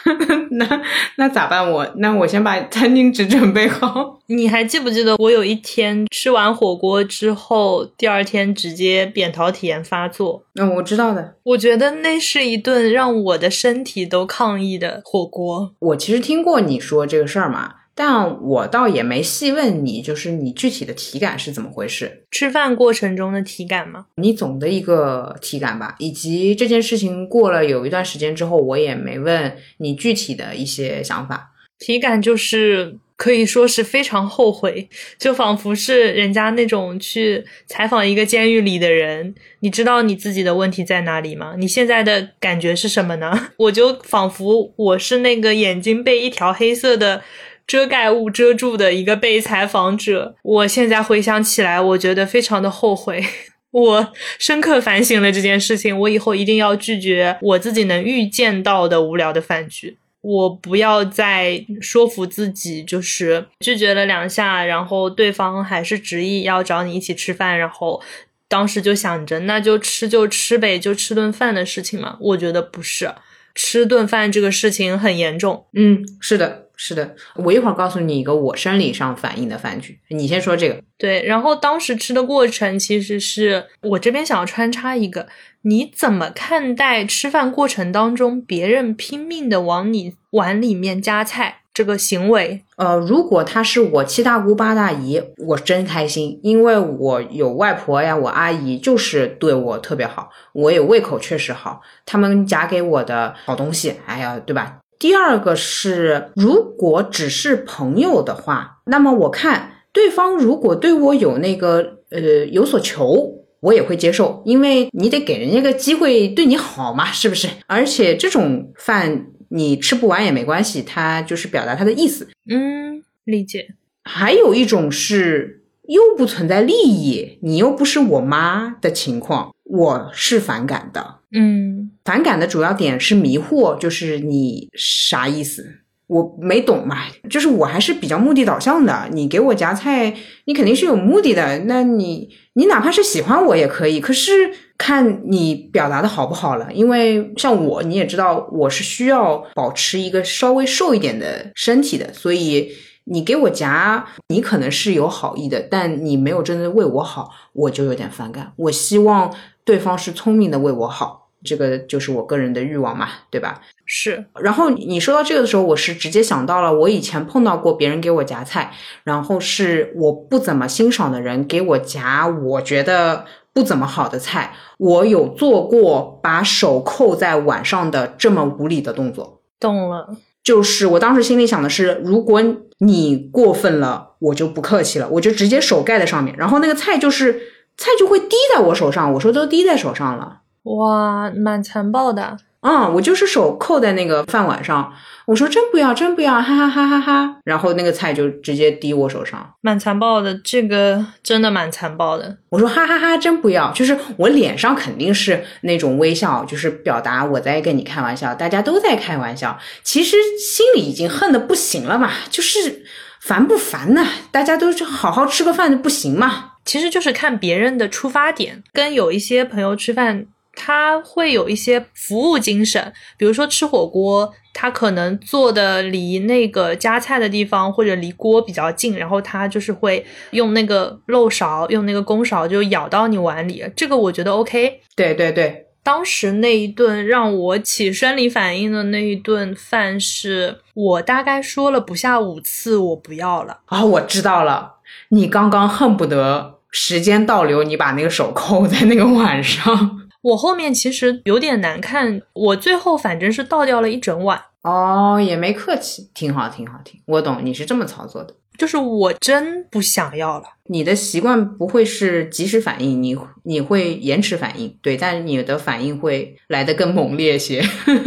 [0.52, 0.82] 那
[1.16, 1.72] 那咋办？
[1.72, 4.20] 我那我先把餐巾纸准备好。
[4.28, 10.44] 你还记不记得我有一天吃完火锅之后，第二天直接扁桃体炎发作？
[10.56, 11.36] 嗯，我知道的。
[11.44, 15.72] 我觉得那是一顿让我的身体都抗议的火锅。
[15.80, 17.74] 我其实听过你说这个事儿嘛。
[17.96, 22.24] 但我倒也没细问你，就是你具体的体感是怎么回事？
[22.32, 24.08] 吃饭过程中的体感吗？
[24.16, 31.52] 你总的一个体感吧，以及这件事情过了有一段时间之后，我也没问你具体的一些想法。
[31.78, 41.54] 体感就是可以说是非常后悔，就仿佛是人家那种去采访一个监狱里的人，你知道你自己的问题在哪里吗？
[41.60, 43.50] 你现在的感觉是什么呢？
[43.58, 47.22] 我就仿佛我是那个眼睛被一条黑色的。
[47.66, 53.24] 遮盖物遮住的一个被采访者，我现在回想起来，我觉得非常的后悔。
[53.72, 59.98] 我深刻反省了这件事情，我以后一定要拒绝我自己能预见到的无聊的饭局。
[60.22, 68.02] 我不要再说服自己，就是拒绝了两下，然后对方还是执意要找你一起吃饭，然后
[68.48, 72.16] 当时就想着那就吃就吃呗，就吃顿饭的事情嘛。
[72.22, 73.12] 我觉得不是，
[73.56, 75.66] 吃顿饭这个事情很严重。
[75.74, 76.63] 嗯，是的。
[76.86, 80.84] 是的，我一会儿告诉你一个我生理上反应的饭局，你先说这个。
[80.98, 85.28] 对，然后当时吃的过程，其实是我这边想要穿插一个，
[85.62, 92.62] 你怎么看待吃饭过程当中别人拼命的往你碗里面夹菜这个行为？
[92.76, 104.80] 呃，如果他是我七大姑八大姨，我真开心，因为我有外婆呀，我阿姨就是对我特别好，我也胃口确实好，他们夹给我的好东西，哎呀，对吧？
[105.04, 117.50] 第二个是，如果只是朋友的话，那么我看对方如果对我有那个呃有所求，我也会接受，因为你得给人家个机会对你好嘛，是不是？
[117.68, 122.30] 而且这种饭你吃不完也没关系，他就是表达他的意思。
[122.50, 123.76] 嗯，理解。
[124.06, 131.16] 还有一种是又不存在利益，你又不是我妈的情况，我是反感的。
[131.34, 135.80] 嗯，反感的主要点是迷惑，就是你啥意思？
[136.08, 136.98] 我没懂嘛，
[137.30, 139.08] 就是我还是比较目的导向的。
[139.14, 140.14] 你给我夹菜，
[140.46, 141.60] 你肯定是有目的的。
[141.60, 144.32] 那你你哪怕是喜欢我也可以，可是
[144.78, 146.72] 看你表达的好不好了。
[146.74, 152.70] 因为像我，你也知道，我是需要保持一个稍微瘦一点的身体的，所以
[153.06, 158.52] 你给我夹，你可能是有好意的，但你没有真的为我好，我就有点反感。
[158.58, 161.23] 我希望对方是聪明的为我好。
[161.44, 163.62] 这个就是我个人的欲望嘛，对吧？
[163.86, 164.26] 是。
[164.42, 179.42] 然后你说到这个的时候，我是直接想到了我以前碰到过别人给我夹菜，然后是我不怎么欣赏的人给我夹我觉得不怎么好的菜，我有做过把手扣在碗上的这么无理的动作。
[179.60, 180.16] 懂了。
[180.44, 182.44] 就是我当时心里想的是，如果
[182.80, 187.34] 你过分了，我就不客气了，我就直接手盖在上面，然后那个菜就是
[187.78, 190.42] 菜就会滴在我手上，我说都滴在手上了。
[190.64, 192.94] 哇，蛮残暴的嗯！
[192.94, 194.94] 我就是手扣在那个饭碗上，
[195.26, 197.36] 我说真不要，真不要，哈哈哈哈哈！
[197.44, 202.38] 然后那个菜就直接滴我手上，蛮残暴的，这个真的蛮残暴的。
[202.50, 212.86] 我说哈哈哈，真不要，就是我脸上肯定是那种微笑，就是表达我在跟你开玩笑，大家都在开玩笑，其实心里已经恨的不行了嘛，就是。
[213.24, 214.06] 烦不烦呢？
[214.34, 216.56] 大家都是好好吃个饭就不行嘛？
[216.66, 234.82] 其实就是看别人的出发点，跟有一些朋友吃饭，他会有一些服务精神，比如说吃火锅，他可能做的离那个夹菜的地方或者离锅比较近，然后他就是会用那个漏勺，用那个公勺就舀到你碗里，这个我觉得 OK。
[234.96, 243.62] 对对对，当时那一顿让我起生理反应的那一顿饭，是我大概说了不下五次我不要了。
[243.66, 244.76] 啊、我知道了，
[245.10, 250.00] 你刚刚恨不得时间倒流，你把那个手扣在那个碗上。
[250.24, 254.42] 我后面其实有点难看，我最后反正是倒掉了一整碗。
[254.64, 257.00] 哦，也没客气，挺好，挺好，挺。
[257.06, 258.34] 我懂你是这么操作的。
[258.58, 260.46] 就是我真不想要了。
[260.68, 267.62] 你的习惯不会是及时反应，你你会延迟反应，对，但是你的反应会来得更猛烈些，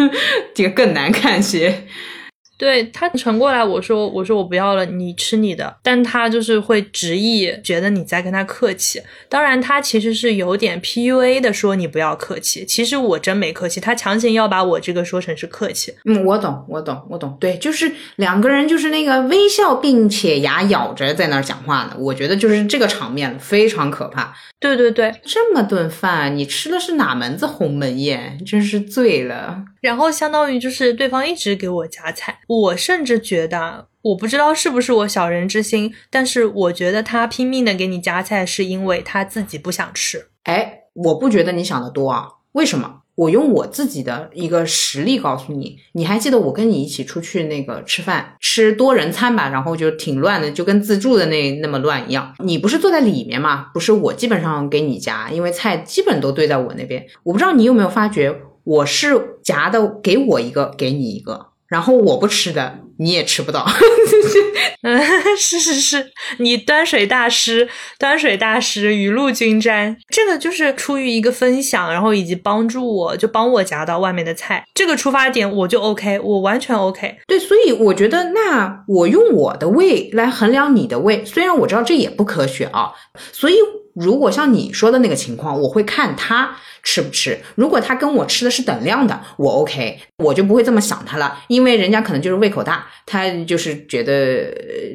[0.55, 1.87] 这个更难看些。
[2.59, 5.77] 对他盛过来，我说我说我不要了，你吃你的。
[5.83, 9.03] 但他就是会执意觉得你在跟他客气。
[9.29, 12.64] 当然，他其实是有点 PUA 的说你不要客气。
[12.64, 15.95] 其实我真没客气，他强行要把我这个说成是客气。
[16.05, 17.37] 嗯，我懂，我懂，我懂。
[17.38, 21.97] 对，就是两个人就是那个微笑并且牙咬着在那儿讲话呢。
[21.99, 24.35] 我觉得就是这个场面非常可怕。
[24.59, 28.42] 对对对，这么顿饭你吃的是哪门子鸿门宴？
[28.45, 29.62] 真是醉了。
[29.87, 40.27] 然后相当于就是对方一直给我夹菜，我甚至觉得，我不知道是不是我小人之心，但是我觉得他拼命的给你夹菜，是因为他自己不想吃。
[40.42, 42.27] 哎，我不觉得你想的多啊。
[42.53, 43.03] 为什么？
[43.14, 52.35] 我用我自己的一个实力告诉你，你还记得我跟你一起出去那个吃饭，吃多人餐吧，然后就挺乱的，就跟自助的那那么乱一样。
[52.40, 53.70] 你不是坐在里面吗？
[53.72, 57.07] 不是我基本上给你夹，因为菜基本都堆在我那边。
[57.22, 58.35] 我不知道你有没有发觉，
[58.67, 63.65] 我是夹的，给我一个，给你一个，然后我不吃的你也吃不到。
[64.83, 65.01] 嗯，
[65.39, 69.97] 是是是，你端水大师，端水大师，雨露均沾。
[70.09, 77.19] 这个就是出于一个分享，然后以及帮助我，就帮我夹到外面的菜，这个出发点我就 OK，我完全 OK。
[77.29, 82.93] 对，所以我觉得，那我用我的胃来衡量你的胃，虽然我知道这也不科学啊。
[83.33, 83.55] 所以，
[83.97, 87.39] 如果像你说的那个情况，我会看他吃不吃。
[87.55, 94.53] 如果他跟我吃的是等量的，我 OK，我就不会这么想他了，因为人家可能就是胃口大，他就是觉得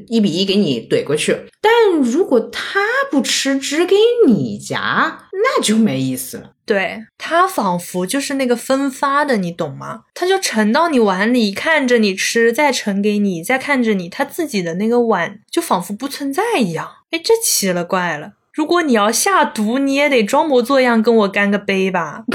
[0.07, 1.35] 一比一给你怼过去。
[1.59, 3.95] 但如果他不吃，只给
[4.27, 6.51] 你夹，那就没意思了。
[6.63, 10.03] 对他仿佛就是那个分发的，你懂吗？
[10.13, 16.87] 他就盛到你碗里，看着你吃，再盛给你，再看着你，他自己的那个碗就仿佛不存在一样。
[17.09, 18.33] 哎，这奇了怪了。
[18.53, 22.25] 如果你要下毒，你也得装模作样跟我干个杯吧。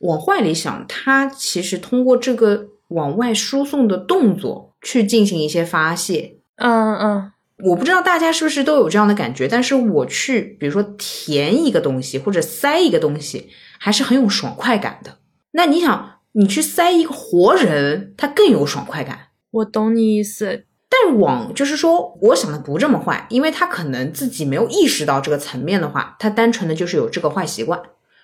[0.00, 6.36] 往坏里想，他其实通过这个往外输送的动作去进行一些发泄。
[6.56, 7.32] 嗯嗯，
[7.64, 15.18] 我不知道大家是不是都有这样的感觉，但是我去，比如说填一个东西或者塞一个东西，还是很有爽快感的。
[15.50, 19.18] 那你想，你去塞一个活人，他更有爽快感。
[19.50, 20.66] 我懂你意思。
[20.90, 27.80] 但往就是说，我想的不这么坏，因为他可能自己没有意识到这个层面的话，他单纯的就是有这个坏习惯，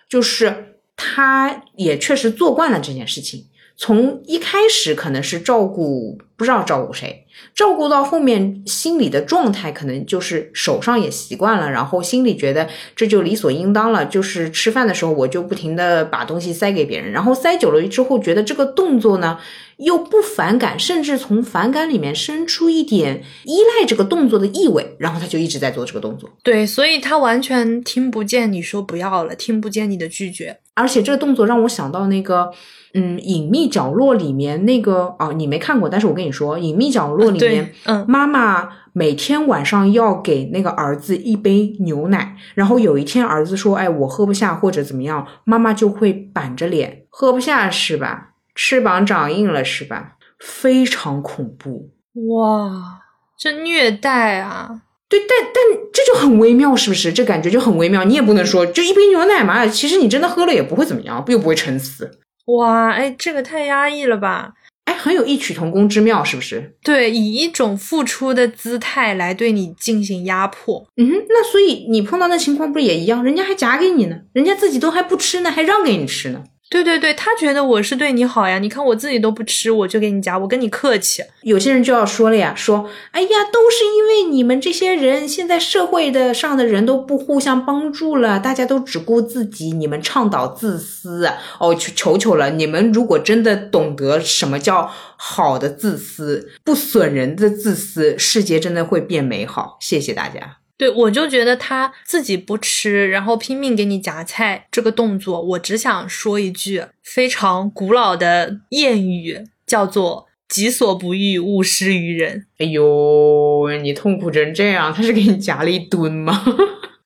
[0.09, 3.46] 就是他也确实做惯了这件事情。
[3.77, 14.07] 从一开始可能是照顾，不知道照顾谁，照顾到后面心里的状态可能就是手上也习惯了，然后心里觉得这就理所应当了。
[14.07, 19.40] 就是吃饭的时候我就不停的把东西塞给别人，然后塞久了之后觉得这个动作呢
[19.78, 26.30] 又不反感，甚至从反感里面生出一点依赖这个动作的意味，然后他就一直在做这个动作。
[26.42, 30.58] 对，所以他完全听不见你说不要了，听不见你的拒绝。
[30.74, 32.50] 而且这个动作让我想到那个，
[32.94, 48.34] 嗯，隐秘角落里面那个哦，你没看过，但是我跟你说，隐秘角落里面，嗯，妈妈每天晚上要给那个儿子一杯牛奶，然后有一天儿子说，哎，我喝不下或者怎么样，妈妈就会板着脸，喝不下是吧？
[48.54, 50.16] 翅膀长硬了是吧？
[50.38, 51.90] 非常恐怖，
[52.28, 53.00] 哇，
[53.38, 54.82] 这虐待啊！
[55.08, 55.62] 对，但但
[55.92, 57.12] 这就很微妙，是不是？
[57.12, 58.04] 这感觉就很微妙。
[58.04, 62.18] 你也不能说就一杯牛奶嘛，其实你真的喝了也不会怎么样，又不会撑死。
[62.46, 64.52] 哇，哎，这个太压抑了吧？
[64.84, 66.76] 哎，很有异曲同工之妙，是不是？
[66.82, 70.86] 对，以一种付出的姿态来对你进行压迫。
[70.96, 73.24] 嗯，那所以你碰到那情况不是也一样？
[73.24, 76.44] 人家还夹给你呢，人家自己都还不吃呢，还让给你吃呢。
[76.70, 81.22] 对对对，他觉得我是对你好呀，你看我自己都不吃，我就给你夹，我跟你客气。
[81.42, 91.31] 有些人就要说了呀，说，哎呀，都是因为你们这些人，现在社会的上的人都不互相帮助了，大家都只顾自己，你们倡导自私。
[91.61, 99.77] 哦，求求求了，你们如果真的懂得什么叫好的自私，不损人的自私，世界真的会变美好。
[99.81, 100.63] 谢谢大家。
[100.76, 112.46] 对，我就觉得他自己不吃，然后拼命给你夹菜这个动作，我只想说一句非常古老的谚语，叫做“己所不欲，勿施于人”。
[112.58, 116.44] 哎呦，你痛苦成这样，他是给你夹了一吨吗？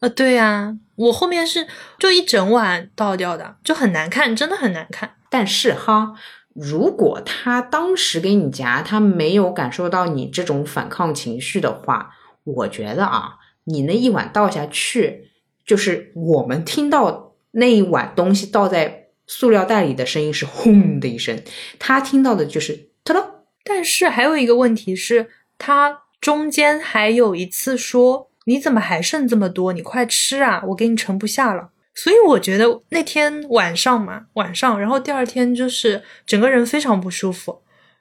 [0.00, 1.66] 啊， 对呀，我后面是
[1.98, 5.16] 就一整碗倒掉的，就很难看，真的很难看。
[5.28, 6.14] 但是哈，
[6.54, 12.12] 如果他当时给你夹，他没有感受到你这种反抗情绪的话，
[12.44, 13.34] 我觉得啊。
[13.68, 15.28] 你那一碗倒下去，
[15.66, 21.42] 就是我们听到那一碗东西倒在塑料袋里的声音是轰的一声，
[21.78, 23.20] 他听到的就是突突。
[23.62, 25.28] 但是还有一个问题是，
[25.58, 29.74] 他中间还有一次说：“你怎么还剩这么多？
[29.74, 37.60] 你快吃啊，我给你盛不下了。”所以我觉得那天晚上嘛，晚上，然后第二天就是整个人非常不舒服。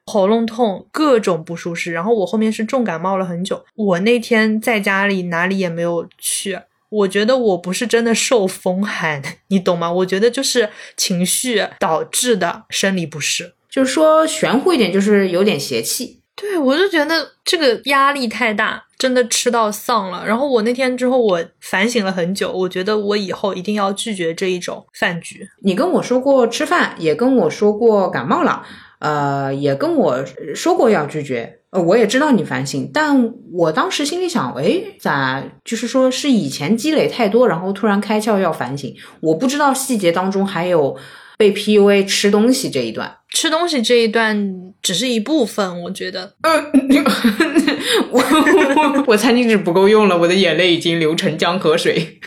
[0.10, 3.64] 喉咙痛，各种不舒适，然后我后面是重感冒了很久。
[3.76, 6.58] 我那天在家里哪里也没有去，
[6.90, 9.92] 我觉得我不是真的受风寒，你懂吗？
[9.92, 16.22] 我觉得就是情绪导致的生理不适，就是说玄乎一点，就是有点邪气。
[16.36, 20.24] 对，我就觉得这个压力太大，真的吃到丧了。
[20.26, 25.50] 然后我那天之后，我反省了很久，我觉得我以后一定要拒绝这一种饭局。
[25.64, 28.64] 你跟我说过吃饭，也跟我说过感冒了。
[29.00, 30.24] 呃，也跟我
[30.56, 40.98] 说过要拒绝，呃，我也知道你反省，但我当时心里想，哎，咋就是说是以前积累太多，然后突然开窍要反省，我不知道细节当中还有
[41.38, 46.52] 被 PUA 吃东西这一段，吃东西这一段只是一部分，我觉得，呃，
[48.10, 52.20] 我，我我餐巾纸不够用了，我的眼泪已经流成江河水。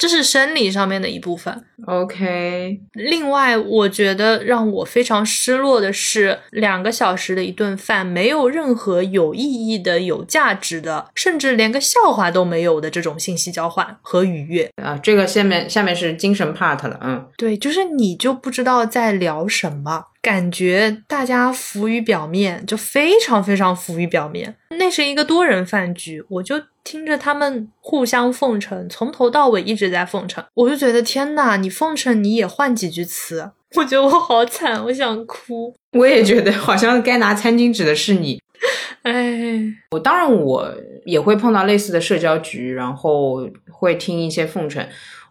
[0.00, 1.62] 这是生理上面的一部分。
[1.86, 14.98] OK，另外，我觉得让我非常失落的是，两个小时的一顿饭，没有任何有意义的、有价值的，甚至连个笑话都没有的这种信息交换和愉悦啊。
[15.02, 20.06] 这个下面下面是精神 part 了，嗯，对，就是你就不知道在聊什么。
[20.22, 24.54] 感觉大家浮于表面，就非常非常浮于表面。
[24.76, 26.60] 那是一个多人饭局，我就
[26.90, 30.42] 听着他们互相奉承，从头到尾一直在奉承。
[30.54, 35.72] 我就觉得天呐，你奉承你也换几句词，我觉得我好惨，我想哭。
[35.92, 38.42] 我也觉得好像该拿餐巾纸的是你。
[39.02, 40.68] 哎，我当然我
[41.04, 44.84] 也会碰到类似的社交局，然后会听一些奉承。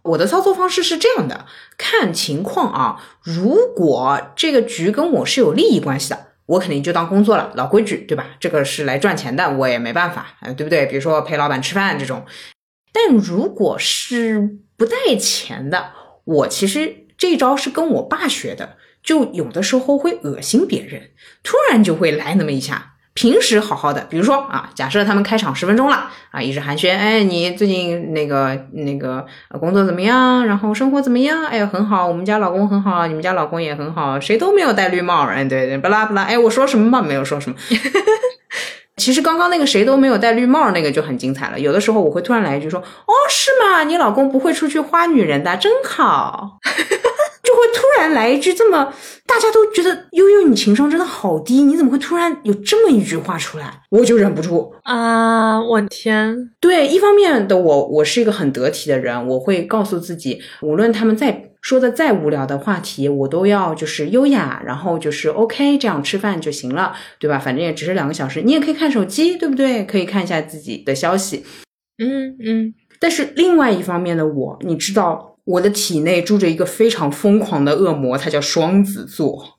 [0.03, 1.45] 我的操作方式是这样的，
[1.77, 3.03] 看情况啊。
[3.21, 8.25] 如果这个局跟我是有利益关系的，我肯定就当工作了，老规矩，对吧？
[8.39, 10.87] 这个是来赚钱的，我也没办法，对不对？
[10.87, 12.25] 比如说陪老板吃饭这种。
[12.91, 15.91] 但如果是不带钱的，
[16.23, 21.11] 我其实这招是跟我爸学的，就有的时候会恶心别人，
[21.43, 22.95] 突然就会来那么一下。
[23.19, 29.25] 平时好好的，比如说啊，假设他们开场十分钟了啊，一直寒暄，哎，你最近那个那个
[29.59, 30.45] 工作怎么样？
[30.45, 31.45] 然后生活怎么样？
[31.47, 37.01] 哎，很好，我们家老公很好，你们家老公也很好，谁都没有戴绿帽，哎，对对，巴拉巴拉，哎，我说什么嘛？
[37.01, 37.57] 没有说什么。
[38.95, 41.59] 其实刚刚那个谁都没有戴绿帽那个就很精彩了。
[41.59, 43.83] 有的时候我会突然来一句说，哦，是吗？
[43.83, 46.59] 你老公不会出去花女人的，真好。
[47.59, 48.93] 就会突然来一句这么，
[49.27, 53.81] 大家都觉得悠悠你情商真的好低，你怎么会突然有这么一句话出来？
[53.89, 55.61] 我就忍不住啊！
[55.61, 67.37] 我天，对，一方面的我，我是一个很得体的人，我会告诉自己，无论他们再说的再无聊的话题，我都要就是优雅，然后就是 OK，这样吃饭就行了，对吧？
[67.37, 69.83] 反正也只是两个小时，你也可以看手机，对不对？
[69.83, 71.43] 可以看一下自己的消息，
[72.01, 72.73] 嗯嗯。
[73.01, 75.28] 但是另外一方面的我，你知道。
[75.49, 79.57] 我的体内住着一个非常疯狂的恶魔，他叫双子座，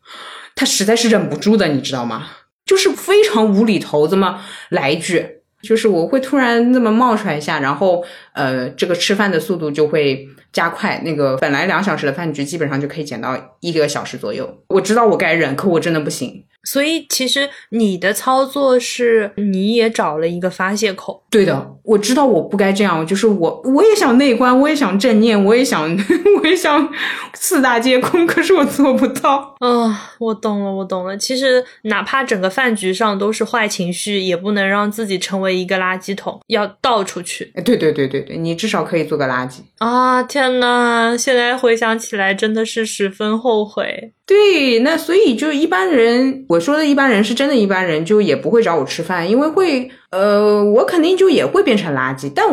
[0.55, 2.29] 他实在是忍不住的，你知道吗？
[2.64, 5.26] 就是非常无厘头，这么来一句，
[5.61, 14.62] 就是我会突然这么冒出来一下，然后呃，这个吃饭的速度就会加快，那个本来两小时的饭局，基本上就可以减到一个小时左右。
[14.68, 16.44] 我知道我该忍，可我真的不行。
[16.64, 21.22] 所以其实你的操作是，你也找了一个发泄口。
[21.30, 25.88] 对的，我知道我不该这样，就是我我也想内观，我也想正念，我也想
[26.42, 26.88] 我也想
[27.34, 29.54] 四大皆空，可是我做不到。
[29.60, 31.16] 啊，我懂了，我懂了。
[31.16, 37.52] 其实哪怕整个饭局上都是坏情绪，也不能让自己成为一个垃圾桶，要倒出去。
[37.64, 40.22] 对对对对对，你至少可以做个垃圾啊！
[40.24, 44.12] 天呐，现在回想起来真的是十分后悔。
[44.26, 52.28] 对，那所以就一般人，我说的一般人是真的一般人，就也不会找我吃饭，因为会，呃，我肯定就也会变成垃圾。
[52.34, 52.44] 但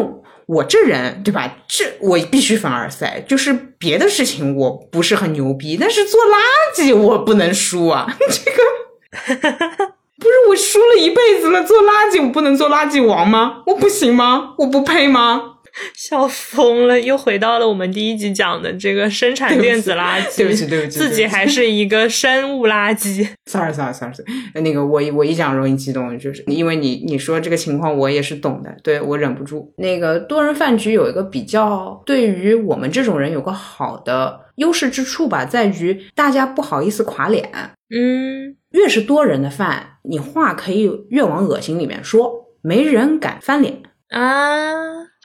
[0.45, 1.51] 我这人，对吧？
[1.67, 8.05] 这我必须凡尔赛，就是别的事情我不是很牛逼，但是做垃圾我不能输啊！
[8.29, 9.87] 这个
[10.19, 13.63] 不是我输了一辈子了，做垃圾我不能做垃圾王吗？
[13.65, 14.53] 我不行吗？
[14.59, 15.56] 我不配吗？
[15.95, 20.37] 笑疯了，又回到了我们第一集讲的这个生产电子垃圾。
[20.37, 23.27] 对不起，对不起，自己还是一个生物垃圾。
[23.45, 24.13] Sorry，Sorry，Sorry，
[24.55, 29.73] 那个我我一讲容易激动，就是因为你你说这个情况我也是懂的，对我忍不住。
[29.77, 37.49] 那个多人饭局有一个比较，对于我们这种人有个好的优势之处吧，在于大家不好意思垮脸。
[37.89, 44.73] 嗯，越是多人的饭，你话可以越往恶心里面说，没人敢翻脸啊。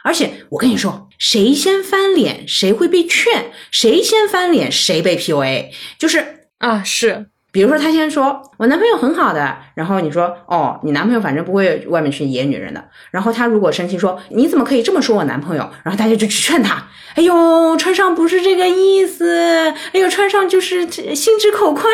[0.04, 5.66] 而且我跟你说，谁先翻脸，谁会被劝；谁先翻脸，谁被 PUA。
[5.98, 12.82] 就是啊，是，比如说他先说我男朋友很好的，然后你说哦，你男朋友反正不会外面去野女人的。
[13.10, 15.70] 然后他如果生气说你怎么可以这么说我男朋友？
[15.84, 16.84] 然后大家就去劝他，
[17.14, 21.88] 哎呦，穿上不是这个意思，哎呦，穿上就是心直口快，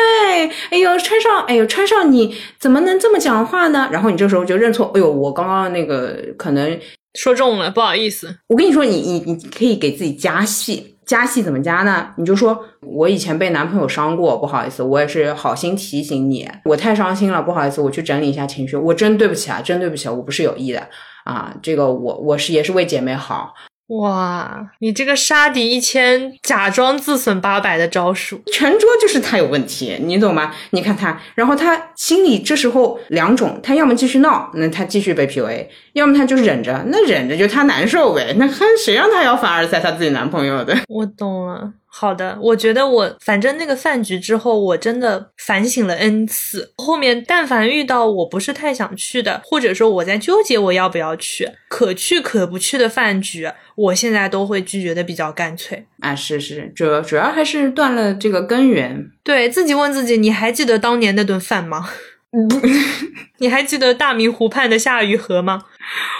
[0.71, 3.89] 哎呦，穿上，哎呦，穿上你怎么能这么讲话呢？
[3.91, 6.79] 然后你这时候就认错，哎呦，我刚刚那个可能。
[7.13, 8.39] 说中了，不好意思。
[8.47, 12.13] 我跟你说，你你你可以给自己加戏，加戏怎么加呢？
[12.17, 20.87] 你就说我以前被男朋友伤过，不好意思，我也是好心提醒你，我太伤心了，不好意思，我去整理一下情绪，我真对不起啊，真对不起，我不是有意的
[21.25, 23.53] 啊，这个我我是也是为姐妹好。
[23.89, 30.53] 哇，你这个杀敌一千，假装自损八百的招数，全桌就是他有问题，你懂吗？
[30.71, 38.35] 你看他，然后他心里这时候两种，他要么继续闹，那他继续被 PUA；要么他就忍着，那忍着就他难受呗。
[38.37, 40.77] 那看 谁让他要凡尔赛他自己男朋友的？
[40.87, 41.73] 我懂了。
[41.99, 46.71] 好的，我觉得我反正那个饭局之后，我真的反省了 n 次。
[46.77, 55.85] 后面但凡遇到我不是太想去的，或者说我在纠结我要不要去，可去可不去的饭局，我现在都会拒绝的比较干脆。
[55.99, 59.11] 啊，是是，主要主要还是断了这个根源。
[59.21, 61.89] 对自己问自己，你还记得当年那顿饭吗？
[62.31, 62.61] 不，
[63.39, 65.63] 你还记得大明湖畔的夏雨荷吗？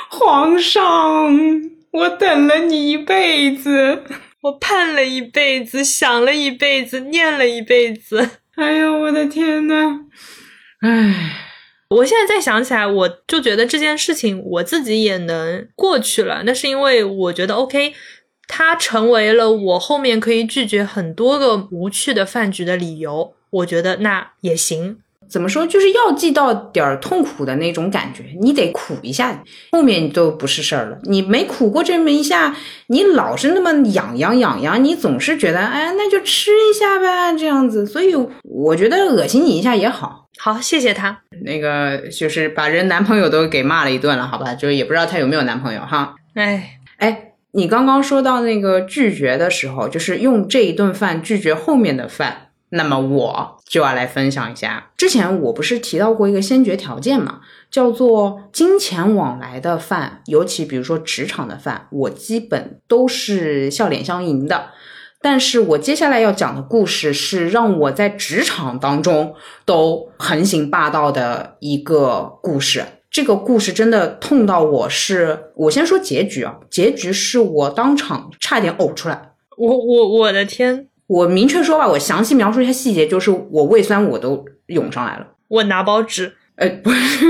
[0.09, 0.83] 皇上，
[1.91, 4.03] 我等了你一辈子。
[4.41, 8.29] 我盼了一辈子，想了一辈子，念了一辈子。
[8.55, 10.05] 哎呦，我的天呐！
[10.81, 11.13] 唉，
[11.89, 16.43] 我现在再想起来，我就觉得这件事情我自己也能过去了。
[16.45, 17.93] 那是因为我觉得 OK，
[18.47, 23.33] 它成为了我后面可以拒绝很多个无趣的饭局的理由。
[23.49, 24.99] 我觉得那也行。
[25.29, 25.67] 怎么说？
[25.67, 30.97] 就是要记到点儿痛苦的那种感觉，你得苦一下，后面都不是事儿了。
[31.03, 32.55] 你没苦过这么一下，
[32.87, 37.85] 你老是那么痒痒痒痒，你总是觉得，哎，那就吃一下呗，这样子。
[37.85, 40.27] 所以我觉得恶心你一下也好。
[40.37, 41.19] 好，谢谢他。
[41.43, 44.55] 那个就是把人男朋友都给骂了一顿了，好吧？
[44.55, 46.15] 就也不知道他有没有男朋友哈。
[46.33, 52.47] 哎哎，你刚刚说到那个拒绝的时候，就是用这一顿饭拒绝后面的饭。
[52.71, 64.71] 那么我就要来分享一下，之前我不是提到过一个先决条件嘛，叫做金钱往来的饭，尤其比如说职场的饭，我基本都是笑脸相迎的。
[65.21, 72.83] 但是我接下来要讲的故事是让我在职场当中都横行霸道的一个故事。
[73.11, 79.33] 这个故事真的痛到我是，我先说结局啊，结局是我当场差点呕出来。
[79.57, 80.88] 我我我的天！
[81.09, 85.25] 我明确说吧，我详细描述一下细节，就是我胃酸我都涌上来了。
[85.47, 87.25] 我拿包纸，呃，不是，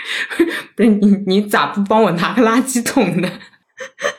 [0.74, 3.30] 不是你，你咋不帮我拿个垃圾桶呢？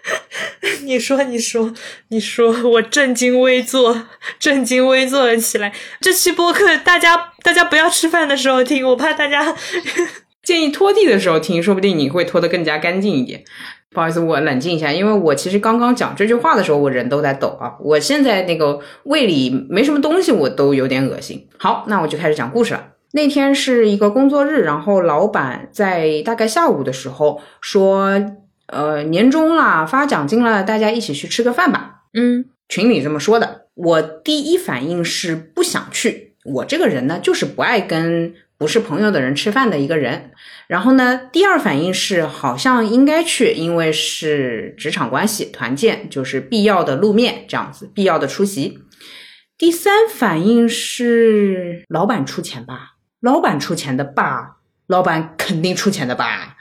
[0.84, 1.74] 你说，你说，
[2.10, 4.08] 你说，我正襟危坐，
[4.38, 5.74] 正襟危坐了起来。
[6.00, 9.56] 这期播客，大家大家不要吃饭的时候听，我怕大家
[10.44, 13.44] 建议拖地的时候听，说不定你会拖得更加干净一点。
[13.96, 17.76] 不好意思，我冷静一下，因为我其实刚刚讲这句话的时候，我人都在抖啊。
[17.80, 21.48] 我现在那个胃里没什么东西，我都有点恶心。
[21.58, 22.88] 好，那我就开始讲故事了。
[23.14, 28.22] 那天是一个工作日，然后老板在大概下午的时候说，
[28.68, 32.02] 呃，年终了，发奖金了，大家一起去吃个饭吧。
[32.14, 33.68] 嗯，群里这么说的。
[33.76, 40.32] 我第一反应是不想去，我这个人呢，就是不爱跟不是朋友的人吃饭的一个人。
[40.68, 48.80] 然后呢，第二反应是好像应该去，因为是职场关系团建，就是必要的露面这样子，必要的出席。
[49.58, 56.58] 第三反应是老板出钱吧，老板出钱的吧，老板肯定出钱的吧。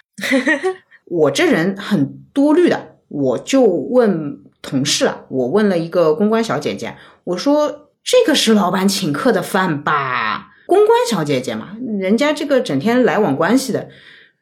[1.07, 10.54] 我这人很多虑的，我就问同事了，我问了一个公关小姐姐，我说这个是老板请客的饭吧？
[10.67, 13.89] 公关小姐姐嘛，人家这个整天来往关系的，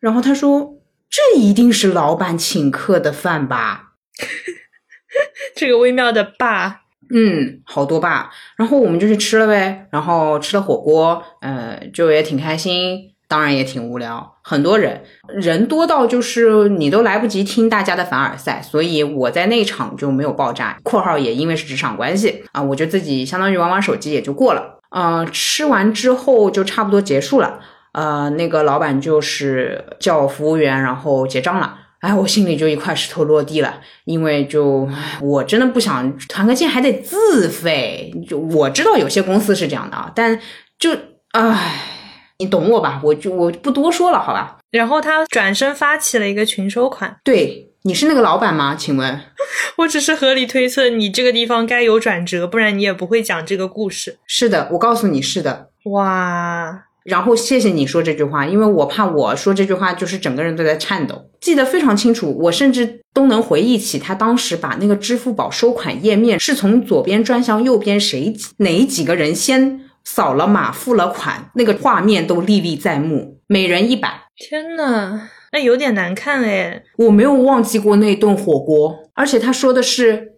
[0.00, 0.78] 然后她说
[1.10, 3.92] 这一定是老板请客的饭吧？
[5.54, 6.82] 这个微妙的吧，
[7.14, 8.30] 嗯，好多吧。
[8.56, 13.10] 然后我们就去吃了呗，然后吃了火锅，呃，就也挺开心。
[13.28, 15.04] 当然也挺无聊，很多人，
[15.40, 20.78] 人多到就是你都来不及听大家的凡尔赛，所以我在那场就没有爆炸。
[20.84, 27.58] （括号也因为是职场关系啊，我就自己相当于玩玩手机也就过了。）呃，吃完之后就差不多结束了，
[27.92, 31.78] 呃，那个老板就是叫服务员，然后结账了。
[32.00, 34.88] 哎，我心里就一块石头落地了，因为就
[35.20, 40.38] 我真的不想团个建还得自费，就我知道有些公司是这样的啊，但
[40.78, 40.90] 就
[41.32, 41.98] 唉。
[42.38, 43.00] 你懂我吧？
[43.04, 44.56] 我就我不多说了，好吧。
[44.72, 47.16] 然后他转身发起了一个群收款。
[47.22, 48.76] 对，你是那个老板吗？
[48.76, 49.20] 请问，
[49.78, 54.18] 我只是合理推测，你这个地方该有转折，不然你也不会讲这个故事。
[54.26, 55.70] 是的，我告诉你是的。
[55.86, 61.30] 哇，然后谢谢你说这句话，因为我怕我说这句话就是整个人都在颤抖。
[61.40, 69.80] 记得非常清楚，我甚至都能回忆起他当时把那个支付宝收款页面是从左边转向右边，谁哪几个人先。
[70.04, 73.38] 扫了码付了款，那个画面都历历在目。
[73.46, 76.82] 每人一百，天呐，那有点难看哎。
[76.98, 80.32] 我没有忘记过那顿火锅，而且他说的是，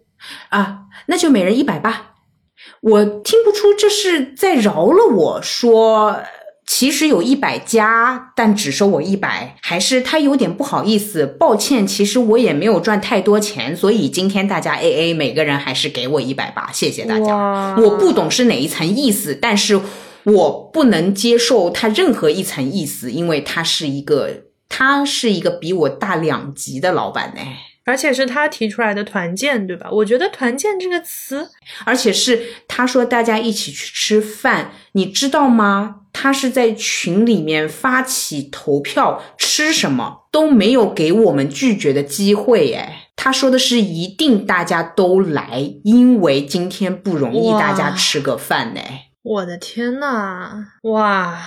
[0.49, 2.11] 啊，那就每人一百吧。
[2.81, 6.17] 我听不出这是在饶了我说。
[6.67, 11.85] 其实有一百加，但只收我一百，还是他有点不好意思，抱歉。
[11.85, 17.75] 其实我也没有赚太多钱，所以今天大家 A A，每个人还是给我一百吧，谢谢大家。
[17.77, 19.79] 我不懂是哪一层意思，但是
[20.23, 27.41] 我不能接受他任何一层意思，因为他是一个，他是一个比我大两级的老板呢。
[27.87, 29.87] 而且是他提出来的团建，对吧？
[29.91, 31.47] 我觉得“团建”这个词，
[31.85, 35.97] 而且是他说大家一起去吃饭，你知道吗？
[36.11, 48.81] 他是在群里面发起投票，吃什么都没有给我们拒绝的机会，哎，他说的是一定大家都来，因为今天不容易，大家吃个饭呢。
[49.21, 51.37] 我的天呐，哇！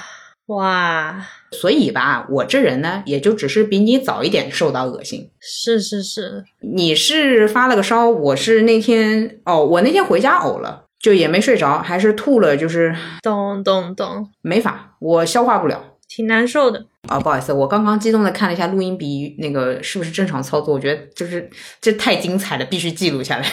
[0.48, 5.30] 哇，所以吧，我这人呢，也就只是比你早一点受到恶心。
[5.40, 16.86] 是是是，你是发了个烧，我是那天哦，我那天回家呕了，就也没睡着，还是吐了，就是咚咚咚，没法，我消化不了，挺难受的。
[17.08, 20.72] 啊，不好意思，我刚刚激动的看了一下录音笔，那个是不是正常操作？
[20.72, 23.44] 我觉得就是这太精彩了，必须记录下来。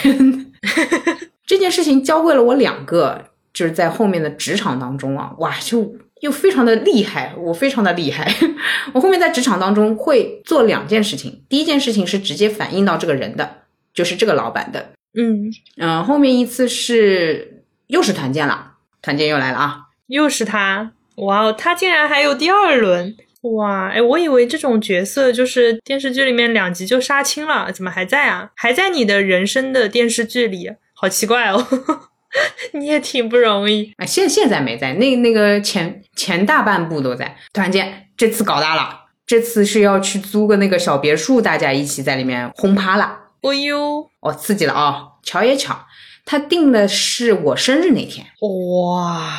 [1.46, 5.94] 这件事情教会了我两个，就是在后面的职场当中啊，哇，就。
[6.26, 8.30] 又非常的厉害，我非常的厉害。
[8.92, 13.62] 我后面在职场当中会做两件事情，第一件事情是直接反映到这个人的，
[13.94, 14.90] 就是这个老板的。
[15.16, 28.50] 嗯嗯，后面一次是又是团建了，团建又来了啊，又是他，哇哦，他竟然还有第二轮，哇，哎，我以为这种角色就是电视剧里面两集就杀青了，怎么还在啊？
[28.56, 31.66] 还在你的人生的电视剧里，好奇怪哦。
[32.72, 34.04] 你也挺不容易啊！
[34.04, 43.18] 现现在没在那那个前前大半部都在突然间，这次搞大了，这次是要去租个那个小别墅，大家一起在里面轰趴了。
[43.42, 45.02] 哦呦，哦，刺激了啊！
[45.22, 45.86] 巧也巧，
[46.24, 48.26] 他定的是我生日那天。
[48.40, 49.32] 哇！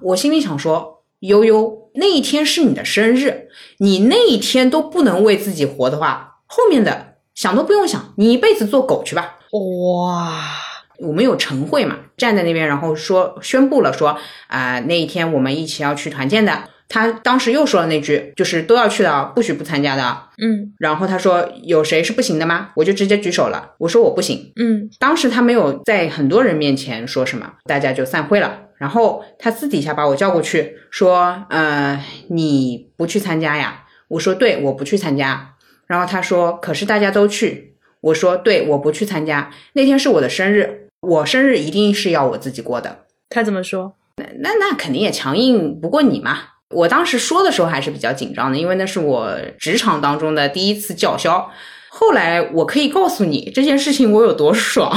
[0.00, 9.38] 我心里想说，悠悠，那一天是你的生日，你那一天都不能为自己活的话，后面的想都不用想，你一辈子做狗去吧。
[9.52, 10.54] 哇！
[11.00, 16.64] 我们有晨会嘛，站在那边，然后说宣布了说啊，那一天我们一起要去团建的。
[16.90, 20.02] 他当时又说了那句，就是都要去的，不许不参加的。
[20.38, 22.70] 嗯，然后他说有谁是不行的吗？
[22.76, 24.52] 我就直接举手了，我说我不行。
[24.56, 28.60] 嗯，当时他没有在很多人面前说什么，大家就散会了。
[28.78, 33.84] 然后他私底下把我叫过去说，呃，你不去参加呀？
[34.08, 35.56] 我说对，我不去参加。
[35.86, 37.74] 然后他说，可是大家都去。
[38.00, 39.50] 我说对，我不去参加。
[39.74, 40.87] 那天是我的生日。
[41.00, 43.04] 我生日一定是要我自己过的。
[43.30, 43.94] 他怎么说？
[44.16, 46.38] 那那那肯定也强硬不过你嘛。
[46.70, 51.50] 我当时说的时候还是比较紧张的，因为那是我职场当中的第一次叫嚣。
[51.88, 54.94] 后来我可以告诉你这件事情我有多爽。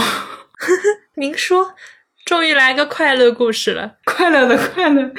[1.16, 1.74] 您说，
[2.26, 5.12] 终于来个快乐故事了，快乐的快乐，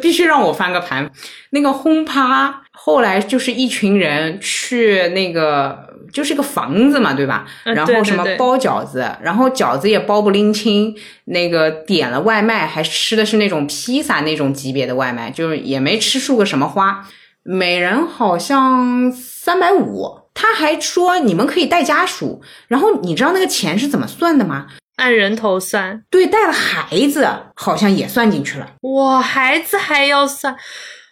[0.00, 1.10] 必须让我翻个盘。
[1.50, 5.85] 那个轰趴后来就是一群人去那个，
[6.16, 7.44] 就是个房子嘛，对吧？
[7.62, 10.96] 然后什么包饺子，然后饺子也包不拎清，
[11.26, 17.06] 那个点了外卖，还吃的是那种披萨那种级别的外卖，就是也没吃出个什么花，
[17.42, 20.22] 每人好像三百五。
[20.32, 24.68] 他还说你们可以带家属，然后你知道那个钱是怎么算的吗？
[24.96, 26.02] 按人头算。
[26.08, 28.66] 对，带了孩子好像也算进去了。
[28.80, 30.56] 哇，孩子还要算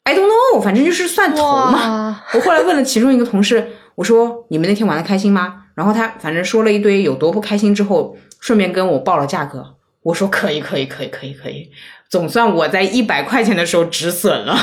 [0.05, 2.23] ？I don't know，反正就是算头嘛。
[2.35, 3.67] 我后来问了其中一个同事，
[3.97, 5.63] 我说你们那天玩的开心吗？
[5.75, 9.77] 然后他反正说了一堆有多不开心之后，顺便跟我报了价格。
[10.03, 11.71] 我说可以，可以，可以，可以，可以，
[12.11, 14.57] 总算我在一百块钱的时候止损了。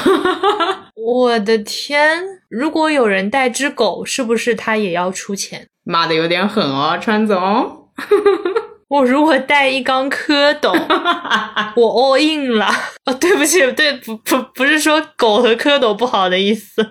[0.95, 2.21] 我的天！
[2.47, 5.67] 如果有人带只狗，是不是他也要出钱？
[5.83, 7.89] 骂的有点狠哦，川总。
[8.87, 10.71] 我如果带一缸蝌蚪，
[11.75, 12.67] 我 all in 了。
[13.05, 16.85] 哦，对不起，对，不不不是说狗和蝌蚪不好的意思。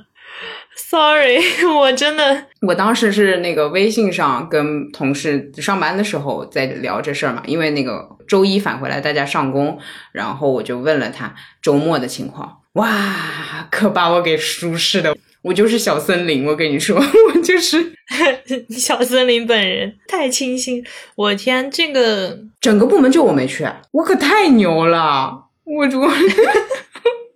[0.89, 1.39] Sorry，
[1.77, 9.79] 我真的，我当时是那个微信上跟同事上班的时候在聊这事儿嘛，因为那个周一返回来大家上工，
[10.13, 12.59] 然后我就问了他周末的情况。
[12.75, 17.93] 哇，可把我给舒适的，我就是小森林，我跟你说， 我就是
[18.77, 20.85] 小森林本人，太清新。
[21.15, 26.01] 我天，这个整个部门就我没去，我可太牛了，我主，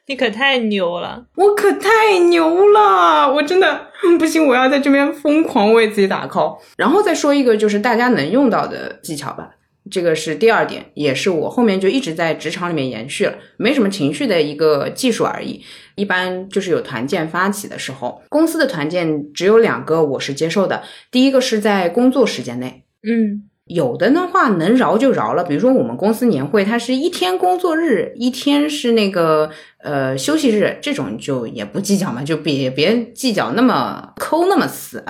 [0.06, 3.88] 你可太牛了，我可太牛了，我真的
[4.18, 6.58] 不行，我要在这边疯狂为自己打 call。
[6.76, 9.50] 然后再说一个，就是大家能用到的技巧吧。
[9.90, 15.62] 这个是第二点，也是我后面就一直在职场里面延续了，没什么情绪的一个技术而已。
[15.94, 35.02] 一般就是有团建发起的时候，公司的团建只有两个我是接受的，第一个是在工作时间内，嗯，有的的话能饶就饶了，比如说我们公司年会，它是一天工作日，一天是那个呃休息日，这种就也不计较嘛，就别别计较那么抠那么死。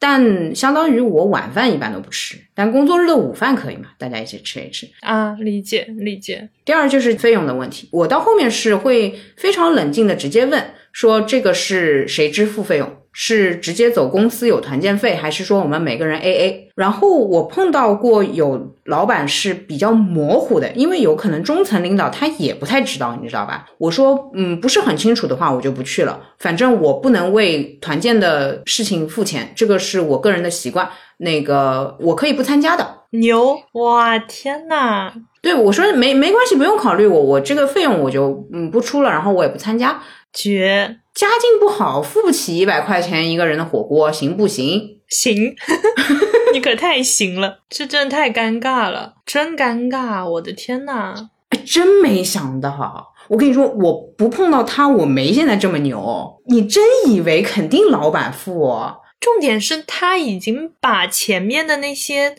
[0.00, 3.90] 但相当于我晚饭一般都不吃，但工作日的午饭可以嘛？
[3.96, 6.50] 大家一起吃一吃啊，理解理解。
[6.64, 12.92] 第二就是费用的问题，我到后面是会非常冷静的直接问，说这个是谁支付费用？
[13.14, 16.70] 是直接走公司有团建费，还是说我们每个人 A A？
[16.74, 23.66] 然后我碰到过有老板是比较模糊的，因为有可能中层领导他也不太知道，你知道吧？
[23.78, 26.20] 我说，嗯，不是很清楚的话，我就不去了。
[26.40, 30.88] 反正我不能为团建的事情付钱，这个是我个人的习惯。
[31.18, 33.02] 那个我可以不参加的。
[33.10, 35.12] 牛哇，天呐！
[35.40, 40.02] 对我说没没关系，不用考虑我，我这个费用我就嗯不出了，然后我也不参加。
[40.34, 44.98] 绝，家境不好，付不起一百块钱一个人的火锅，行不行？
[45.08, 45.54] 行，
[46.52, 51.30] 你可太行了，这真的太尴尬了，真尴尬，我的天呐！
[51.50, 56.42] 哎，真没想到，我跟你说，我不碰到他，我没现在这么牛。
[56.46, 58.74] 你真以为肯定老板付？
[59.20, 62.34] 重点是他已经把前面的那些。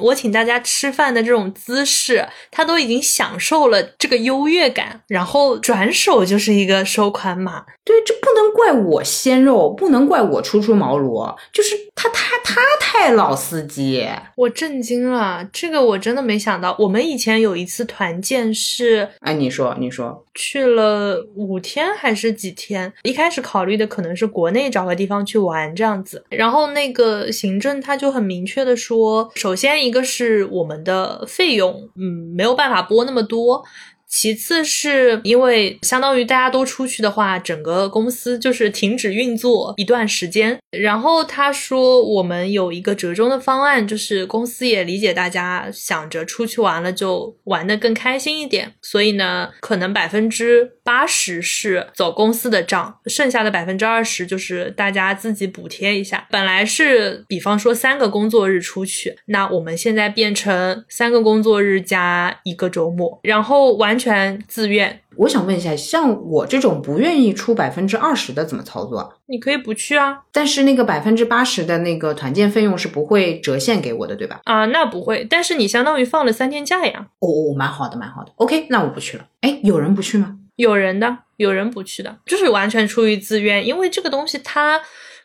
[0.00, 7.64] 我请大家吃饭的这种姿势，他都已经享受了这个优越感，然后转手就是一个收款码。
[7.84, 14.08] 对，这不能怪我鲜肉，不能怪我初出茅庐，就是他他他太老司机。
[14.36, 16.74] 我震惊了，这个我真的没想到。
[16.78, 22.92] 我们以前有一次团建是，哎，你说你说去了五天还是几天？
[23.02, 29.89] 一开始考虑的可能是国内找个地方去玩这样子，然后那个行政他就很明确的说，首先一。
[29.90, 33.64] 一个是我们的费用，嗯，没有办法拨那么多。
[34.12, 40.58] 其次是因为相当于大家都出去的话，整个公司就是停止运作一段时间。
[40.72, 56.26] 然后他说我们有一个折中的方案，就是公司也理解大家想着出去玩了就玩的更开心一点，所以呢，可能百分之八十是走公司的账，剩下的百分之二十就是大家自己补贴一下。
[56.32, 63.96] 本来是比方说三个工作日出去，那我们现在变成三个工作日加一个周末，然后完。
[64.00, 69.12] 全自愿，我想问一下，像我这种不愿意出百分之二十的怎么操作？
[69.26, 74.40] 你可以不去啊，但是那个百分之八十的那个团建费用是不会折现给我的，对吧？
[74.44, 77.08] 啊，那不会，但是你相当于放了三天假呀。
[77.18, 78.32] 哦哦，蛮好的，蛮好的。
[78.36, 79.26] OK，那我不去了。
[79.42, 80.38] 哎，有人不去吗？
[80.60, 84.80] 有人的，有人不去的，就是完全出于自愿，因为这个东西它。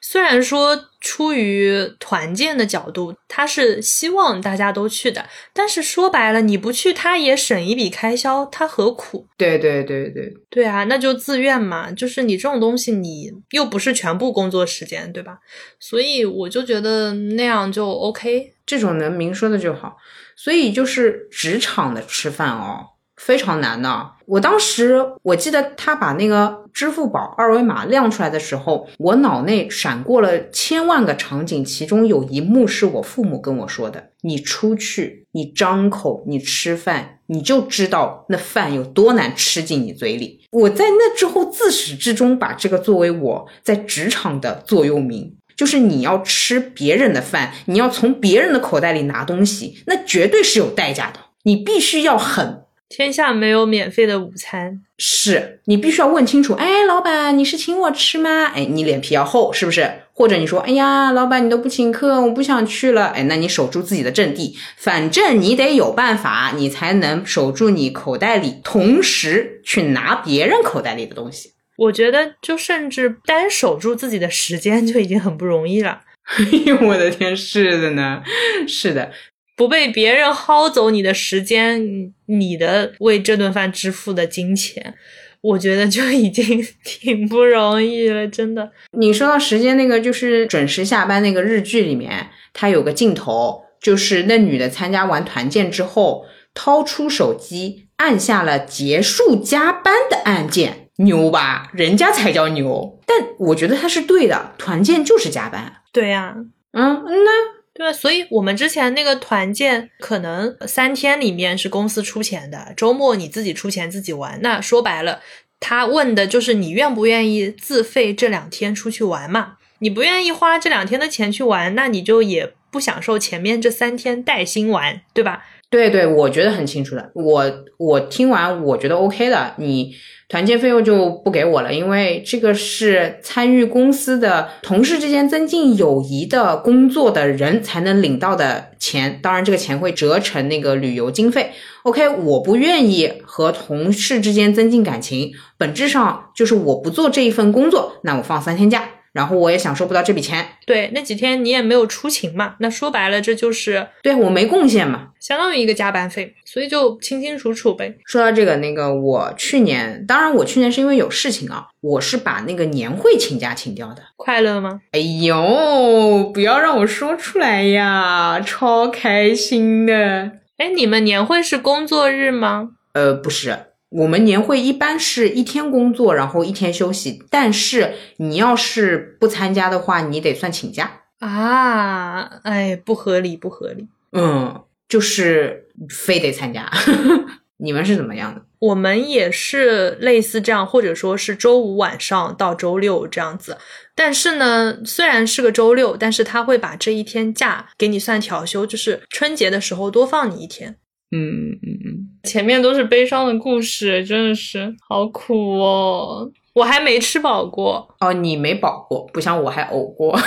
[0.07, 9.27] 虽然说出于团建的角度，他是希望大家都去的，但是说白了，你不去，他也省一笔开销，他何苦？
[9.35, 11.89] 对对对对对啊，那就自愿嘛。
[11.91, 15.39] 就是你这种东西，你又不是全部工作时间，对吧？
[15.79, 18.53] 所以我就觉得那样就 OK。
[18.63, 19.97] 这种能明说的就好。
[20.35, 24.11] 所以就是职场的吃饭哦，非常难的。
[24.27, 45.35] 我当时我记得他把那个支付宝二维码亮出来的时候，我脑内闪过了千万个场景，其中有一幕是我父母跟我说的：“你出去，你张口，你吃饭，你就知道那饭有多难吃进你嘴里。”我在那之后自始至终把这个作为我在职场的座右铭。
[45.55, 51.19] 就是你要吃别人的饭，你要从别人的口袋里拿东西，那绝对是有代价的。
[51.43, 56.53] 你必须要狠，天下没有免费的午餐，是你必须要问清楚。
[56.53, 58.45] 哎，老板，你是请我吃吗？
[58.45, 59.91] 哎，你脸皮要厚，是不是？
[60.13, 63.07] 或者你说，哎呀，老板，你都不请客，我不想去了。
[63.07, 71.53] 哎，那你守住自己的阵地，反正你得有办法，你才能守住你口袋里，同时去拿别人口袋里的东西。
[71.77, 76.01] 我觉得，就甚至单守住自己的时间就已经很不容易了。
[76.37, 78.23] 哎呦，我的天，是的呢，
[78.67, 79.11] 是的，
[79.55, 84.93] 不被别人薅走你的时间，你的为这顿饭支付的金钱，
[85.41, 88.71] 我觉得就已经 挺不容易了，真的。
[88.91, 100.89] 你说到时间那个，就是准时下班那个日剧里面，它有个镜头，就是那女的参加完团建之后，掏出手机按下了结束加班的按键。
[100.97, 102.99] 牛吧，人家才叫牛。
[103.05, 105.81] 但我觉得他是对的，团建就是加班。
[105.91, 106.33] 对呀，
[106.71, 107.93] 嗯，那对啊。
[107.93, 114.39] 所以我们之前那个团建，可能三天里面是公司出钱的，周末你自己出钱自己玩。
[114.41, 115.21] 那说白了，
[115.59, 119.57] 他问的就是你愿不愿意自费这两天出去玩嘛？
[119.79, 125.45] 你不愿意花这两天的钱去玩，那你就也不享受前面这三天带薪玩，对吧？
[125.69, 127.11] 对对，我觉得很清楚的。
[127.13, 129.53] 我我听完，我觉得 OK 的。
[129.57, 129.95] 你。
[130.27, 141.51] 团建费用就不给我了，因为这个是参与公司的同事之间增进友谊的工作的人才能领到的钱，当然这个钱会折成那个旅游经费。
[141.83, 148.89] OK，我不愿意和同事之间增进感情，本质上就是我不做这一份工作，那我放三天假。
[149.15, 157.95] 然后我也享受不到这笔钱，对，那几天你也没有出勤嘛，那说白了这就是对我没贡献嘛，相当于一个加班费，所以就清清楚楚呗。
[158.05, 164.81] 说到这个，那个我去年，当然我去年是因为有事情啊，我是把那个年会请假请掉的，快乐吗？
[164.91, 170.31] 哎呦，不要让我说出来呀，超开心的。
[170.57, 172.71] 哎，你们年会是工作日吗？
[172.91, 173.57] 呃，不是。
[173.95, 177.23] 我们年会一般是一天工作，然后一天休息。
[177.29, 182.39] 但是你要是不参加的话，你得算请假啊！
[182.43, 183.87] 哎，不合理，不合理。
[184.11, 186.69] 嗯，就是非得参加。
[187.57, 188.41] 你们是怎么样的？
[188.59, 193.57] 我们也是类似这样，或者说是周五晚上到周六这样子。
[193.95, 200.75] 但是呢，虽然是个周六，但是他会把这一天假给你算调休，就是春节的时候多放你一天。
[201.11, 206.29] 嗯嗯嗯，前面都是悲伤的故事，真的是好苦哦。
[206.53, 210.19] 我还没吃饱过哦，你没饱过，不像我还呕过。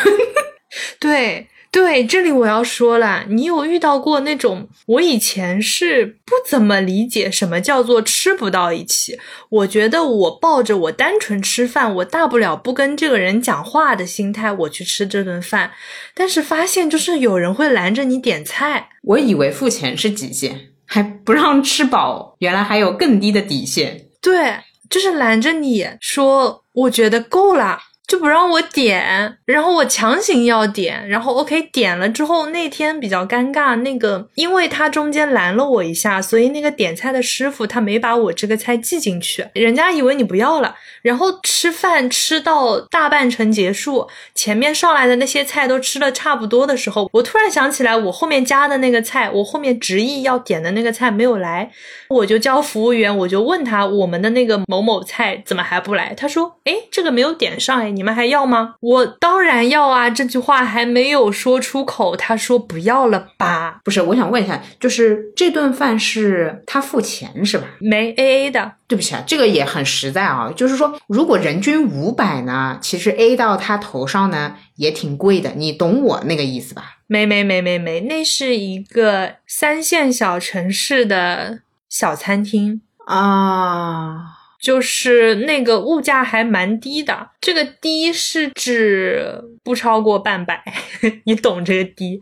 [0.99, 1.49] 对。
[1.71, 4.67] 对，这里我要说了，你有遇到过那种？
[4.87, 9.19] 我以前是不怎么理解什么叫做吃不到一起。
[9.51, 15.73] 我觉得我抱着我单纯吃饭，我大不了不跟这个人讲话的心态，我去吃这顿饭。
[16.15, 18.89] 但是发现就是有人会拦着你点菜。
[19.03, 24.07] 我以为付钱是底线，还不让吃饱，原来还有更低的底线。
[24.23, 24.57] 对，
[24.89, 27.79] 就是拦着你说，我觉得够了。
[28.09, 40.75] 就不让我点，然后我强行要点，然后 OK 点了之后，那天比较尴尬，那个因为他中间拦了我一下，所以那个点菜的师傅他没把我这个菜记进去，人家以为你不要了。
[41.03, 51.71] 然后吃饭吃到大半程结束，前面上来的那些菜都吃的差不多的时候，我突然想起来，我后面加的那个菜，我后面执意要点的那个菜没有来，
[52.09, 56.15] 我就叫服务员，我就问他我们的那个某某菜怎么还不来？
[56.15, 57.98] 他说，哎，这个没有点上，哎。
[57.99, 58.77] 你们还要吗？
[58.79, 60.09] 我当然要啊！
[60.09, 63.81] 这句话还没有说出口，他说不要了吧？
[63.83, 67.67] 不是，我想问一下，就是这顿饭是他付钱是吧？
[67.81, 68.75] 没 A A 的。
[68.87, 70.53] 对不起啊，这个也很实在啊。
[70.55, 76.99] 就是说，如果人均五百呢，其实 A 到他头上呢也挺贵的，你懂我那个意思吧？
[77.09, 84.38] 没没没没没，那是一个三线小城市的小餐厅啊。
[84.61, 90.63] 就是那个物价还蛮低的，这个低是指不超过半百，
[91.25, 92.21] 你懂这个低，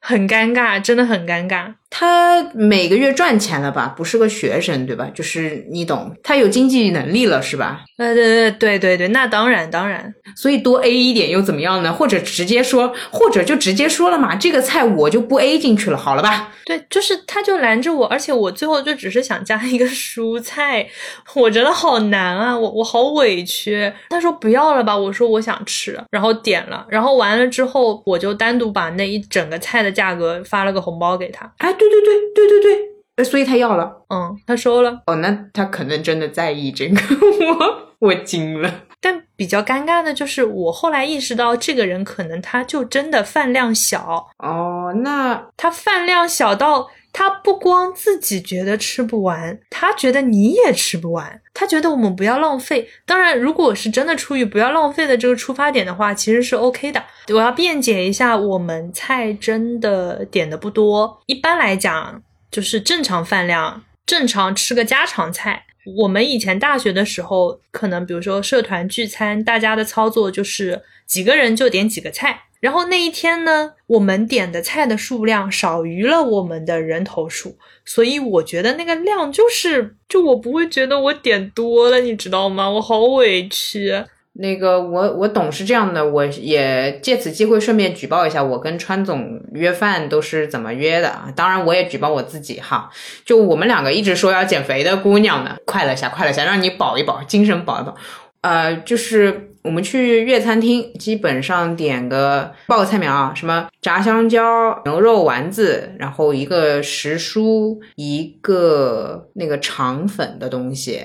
[0.00, 1.74] 很尴尬，真的很尴尬。
[1.98, 3.94] 他每个月赚钱了吧？
[3.96, 5.08] 不是个学生对吧？
[5.14, 7.84] 就是你懂，他有经济能力了是吧？
[7.96, 11.90] 呃，对对对对对，那当然当然，所以多 A 一点又怎么样呢？
[11.90, 16.52] 或者直接说，或者就直接说了嘛，这个菜我就不 A 进去了，好了吧？
[16.66, 20.86] 对，就是他就拦着我，而且我最后就只是想加一个蔬菜，
[21.34, 23.90] 我觉得好难啊，我我好委屈。
[24.10, 31.50] 他说不要了吧，我说我想吃，然后点了，然后完了之后我就单独把那一整个菜的价格发了个红包给他。
[31.56, 34.04] 哎，对对对对对对，呃所以他要了。
[34.08, 35.02] 嗯，他收了。
[35.06, 37.00] 哦，那他可能真的在意这个，
[37.46, 38.82] 我 我惊了。
[39.00, 44.26] 但比较尴尬的就是，我后来意识到，这个人可能他就真的饭量小。
[44.38, 51.40] 哦，那他饭量小到他不光自己觉得吃不完，他觉得你也吃不完。
[51.54, 52.86] 他觉得我们不要浪费。
[53.06, 57.02] 当然，如果是真的出于不要浪费的这个出发点的话，其实是 OK 的。
[57.28, 61.18] 我要辩解一下，我们菜真的点的不多。
[61.24, 65.64] 一般来讲，就是正常饭量，正常吃个家常菜。
[65.96, 72.42] 我们以前大学的时候，可能比如说社团聚餐，大家的操作就是几个人就点几个菜。
[72.60, 82.68] 然后那一天呢，我们点的菜的数量少于了我们的人头数，所以我觉得那个量就是，就我不会觉得我点多了，你知道吗？
[82.68, 84.04] 我好委屈。
[84.38, 91.32] 那个我我懂是这样的，我也借此机会顺便举报一下，我跟川总约饭都是怎么约的啊？
[91.34, 92.90] 当然我也举报我自己哈，
[93.24, 97.96] 就我们两个一直说要减肥的姑娘呢，快乐下，快乐下，让你饱一饱，精神饱一饱。
[98.42, 111.02] 呃，就是我们去粤餐厅，基本上点个报个菜名啊，什么炸香蕉、牛肉丸子，然后一个时蔬，一个那个肠粉的东西，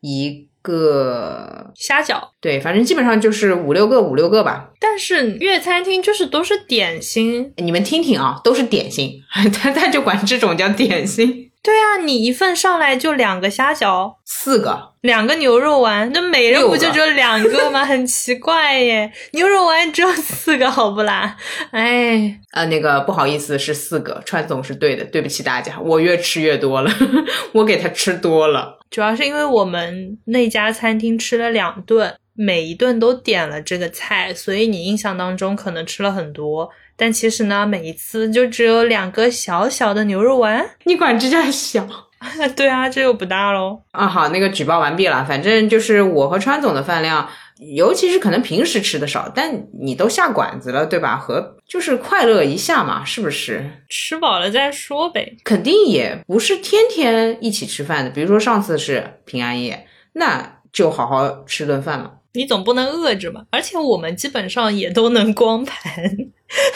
[0.00, 4.70] 一个虾饺，对，反正基本上就是五六个五六个吧。
[4.78, 7.52] 但是粤餐厅就是都是点心。
[7.56, 11.50] 你们听听啊，都是点心， 他他就管这种叫点心。
[11.62, 17.84] 对啊，你一份上来就两个虾饺，四个，两个牛肉丸，那每人不就只有两个吗？
[17.86, 21.36] 很奇怪耶，牛肉丸只有四个，好不啦？
[21.70, 24.20] 哎，呃，那个不好意思，是四个。
[24.26, 26.90] 川总是对的，对不起大家，我越吃越多了，
[27.54, 28.80] 我给他吃多了。
[28.90, 40.68] 主要是因为我们那家餐厅吃了两顿，每一顿都点了这个菜，所以你印象当中可能吃了很多，但其实呢，每一次就只有两个小小的牛肉丸。
[40.84, 41.86] 你管这叫小？
[42.54, 43.82] 对啊，这又不大喽。
[43.90, 45.24] 啊，好，那个举报完毕了。
[45.24, 47.28] 反正就是我和川总的饭量，
[47.76, 51.16] 尤其是可能平时吃的少，但你都下馆子了，对吧？
[51.16, 53.68] 和就是快乐一下嘛，是不是？
[53.88, 55.36] 吃饱了再说呗。
[55.42, 58.10] 肯定也不是天天一起吃饭的。
[58.10, 62.12] 比如说上次是平安夜，那就好好吃顿饭嘛。
[62.34, 63.44] 你总不能饿着吧？
[63.50, 65.82] 而且我们基本上也都能光盘。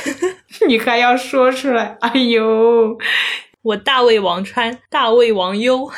[0.69, 1.97] 你还要说出来？
[2.01, 2.97] 哎呦，
[3.63, 5.91] 我大胃王川，大胃王优。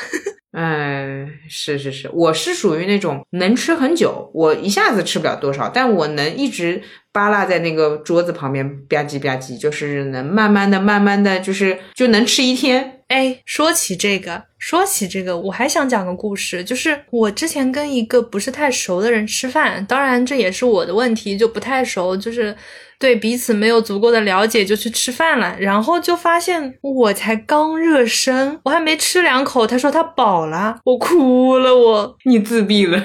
[0.51, 6.81] 嗯， 是是是，我是属于那种能吃很久，我一下子吃不了多少，但我能一直
[7.11, 12.98] 扒拉在那个桌子旁边吧唧吧唧，就是能慢慢的、慢慢的，就是就能吃一天。
[13.09, 22.55] 哎，说起这个，说起这个，我还想讲个故事，就是我之前跟一个不是太熟的人吃饭，当然这也是我的问题，就不太熟，就是
[22.99, 33.03] 对彼此没有足够的了解就去吃饭了，然后就发现我才刚热身，我还没吃两口，他说他饱了，我哭了，我你自闭了，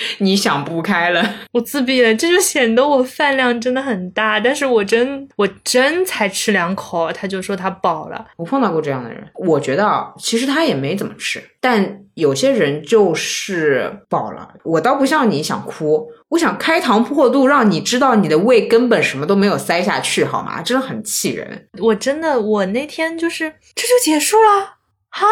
[0.18, 1.34] 你想不开了。
[1.52, 8.26] 我自闭了，这就显得我饭量真的很大，但是我真我真才吃两口，他就说他饱了。
[8.36, 14.54] 我碰到过这样的人，我觉得啊，其实他也没怎么吃，但有些人就是饱了。
[14.64, 20.62] 我倒不像你想哭，我想开膛破肚，让你知道你的胃根本什么都没有塞下去，好吗？
[20.62, 21.68] 真的很气人。
[21.78, 24.76] 我真的，我那天就是这就结束了
[25.10, 25.26] 哈，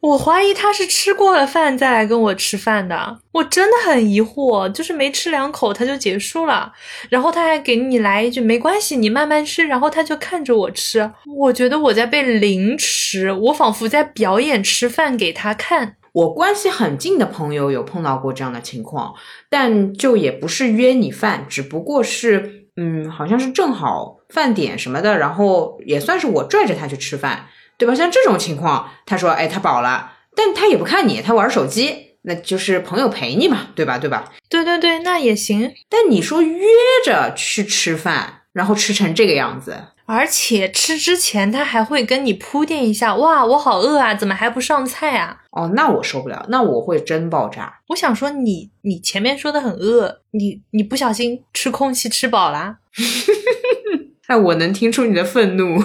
[0.00, 6.72] 我怀疑他是吃过了饭再来跟我吃饭的，我真的很疑惑，就是没吃两口他就结束了，
[7.08, 15.96] 然后他还给你来一句没关系，你慢慢吃，然后他就看着我吃，我觉得我在被凌迟，我仿佛在表演吃饭给他看。
[16.12, 19.12] 我关系很近的朋友有碰到过这样的情况，
[19.50, 27.46] 但就也不是约你饭，只不过是嗯，好像是正好饭点什么的，然后也算是我拽着他去吃饭，
[27.78, 27.94] 对吧？
[27.94, 33.98] 像这种情况，他说哎他饱了，但他也不看你，他玩手机，那就是朋友陪你嘛，对吧？
[33.98, 34.32] 对吧？
[34.48, 35.72] 对对对，那也行。
[35.88, 36.64] 但你说约
[37.04, 45.42] 着去吃饭，然后吃成这个样子，而且吃之前他还会跟你铺垫一下，哇，我好饿啊，怎么还不上菜啊？
[45.50, 47.80] 哦，那我受不了，那我会真爆炸。
[47.88, 52.78] 我想说你，你前面说的很饿，你你不小心吃空气吃饱啦？
[54.28, 55.82] 哎，我能听出你的愤怒。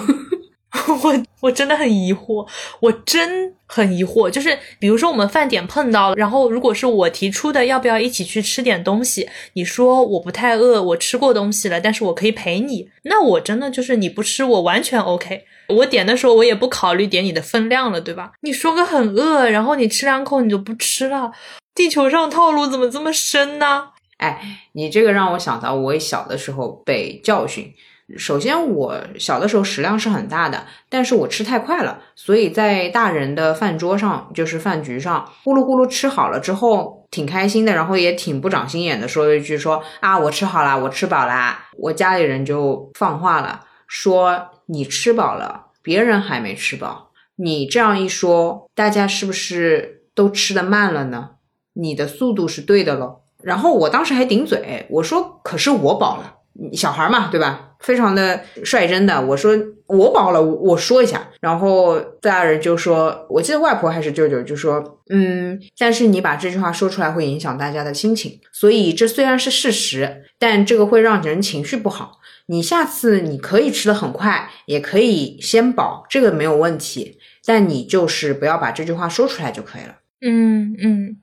[1.04, 2.48] 我我真的很疑惑，
[2.80, 4.30] 我真很疑惑。
[4.30, 15.44] 就是比如说我们饭点碰到了，然后如果是我提出的要不要一起去吃点东西，你说我不太饿，我吃过东西了，但是我可以陪你，那我真的就是你不吃我完全 OK。
[15.68, 18.32] 我点的时候我也不考虑点你的分量了，对吧？
[18.40, 21.32] 你说个很饿，然后你吃两口你就不吃了，
[21.74, 23.90] 地球上套路怎么这么深呢？
[24.16, 24.40] 哎，
[24.72, 27.72] 你这个让我想到我小的时候被教训。
[28.16, 41.68] 首先，我小的时候食量是很大的，但是我吃太快了，所以在大人的饭桌上，就是饭局上，呼噜呼噜吃好了之后，挺开心的，然后也挺不长心眼的，说了一句说啊，我吃好了，我吃饱啦。
[41.78, 51.30] 我家里人就放话了，说你吃饱了，别人还没吃饱，你这样一说，大家是不是都吃的慢了呢？
[51.74, 53.20] 你的速度是对的喽。
[53.42, 56.34] 然后我当时还顶嘴，我说可是我饱了。
[56.74, 57.70] 小孩嘛，对吧？
[57.82, 59.52] 非常的率真的，我说
[59.86, 72.18] 我饱了，我说一下，然后大人就说，我记得外婆还是舅舅就说，嗯，但是你把这句话说出来会影响大家的心情，所以这虽然是事实，但这个会让人情绪不好。
[72.46, 79.96] 你下次你可以吃的很快，也可以先饱，这个没有问题，但你就是不要把这句话说出来就可以了。
[80.20, 81.16] 嗯嗯。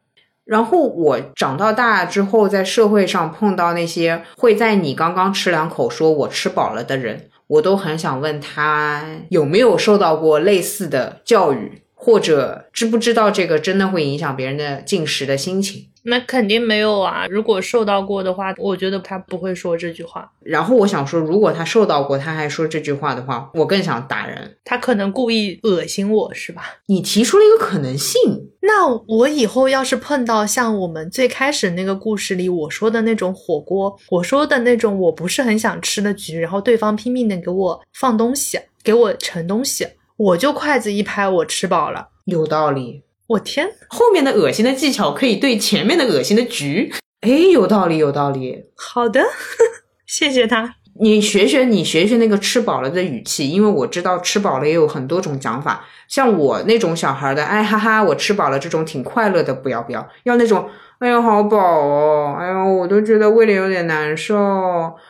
[0.50, 11.84] 然后我长到大之后，在社会上碰到那些会在你刚刚吃两口说我吃饱了的人，我都很想问他有没有受到过类似的教育。
[12.02, 15.86] 或者知不知道这个真的会影响别人的进食的心情？
[16.04, 17.28] 那肯定没有啊！
[17.30, 20.32] 如果受到过的话，我觉得他不会说这句话。
[20.39, 24.56] 然后我想说，如果他受到过，他还说这句话的话，我更想打人。
[24.64, 26.64] 他可能故意恶心我，是吧？
[26.86, 28.50] 你提出了一个可能性。
[28.62, 39.86] 那我以后要是碰到像我们最开始那个故事里我说的那种火锅，我说的那种我不是很想吃的局，然后对方拼命的给我放东西，给我盛东西。
[40.20, 43.03] 我就筷子一拍，我吃饱了，有道理。
[43.28, 48.65] 我天，后面的恶心的技巧可以对前面的恶心的局，哎，有道理，有道理。
[48.76, 49.22] 好的，
[50.05, 50.76] 谢谢他。
[50.99, 55.86] 你学学，你学学那个吃饱了的语气，因为我知道吃饱了也有很多种讲法。
[56.09, 64.36] 像我那种小孩的，哎哈哈，我吃饱了，这种挺快乐的，不要不要，要那种，哎呀好饱哦，哎呀我都觉得胃里有点难受，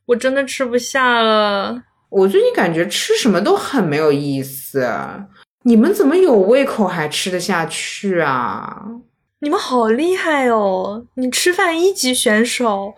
[0.06, 1.82] 我真的吃不下了。
[2.10, 4.88] 我最近感觉吃什么都很没有意思，
[5.64, 8.84] 你们怎么有胃口还吃得下去啊？
[9.42, 11.06] 你们好厉害哦！
[11.16, 12.94] 你吃饭一级选手，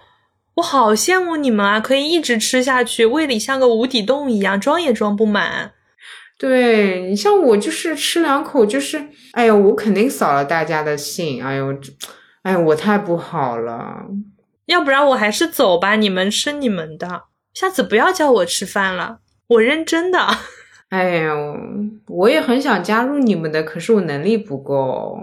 [0.56, 1.80] 我好羡慕你们啊！
[1.80, 5.74] 可以一直吃下去，胃里像个无底洞一样，装也装不满。
[6.40, 11.44] 对你像我就是吃两口就是，哎呦，我肯定扫了大家的兴。
[11.44, 11.78] 哎呦，
[12.42, 14.06] 哎，我太不好了。
[14.66, 17.26] 要不然我还是走吧，你们吃你们的。
[17.54, 20.20] 下次不要叫我吃饭了，我认真的。
[20.90, 21.58] 哎呦，
[22.08, 25.18] 我也很想加入你们的，可是我能力不够。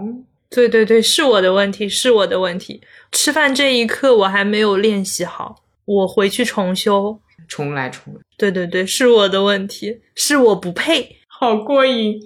[0.49, 2.81] 对对对，是我的问题，是我的问题。
[3.11, 5.55] 吃饭这一刻我还没有练习好，
[5.85, 8.19] 我回去重修，重来重来。
[8.35, 11.17] 对对对，是我的问题，是我不配。
[11.27, 12.19] 好过瘾，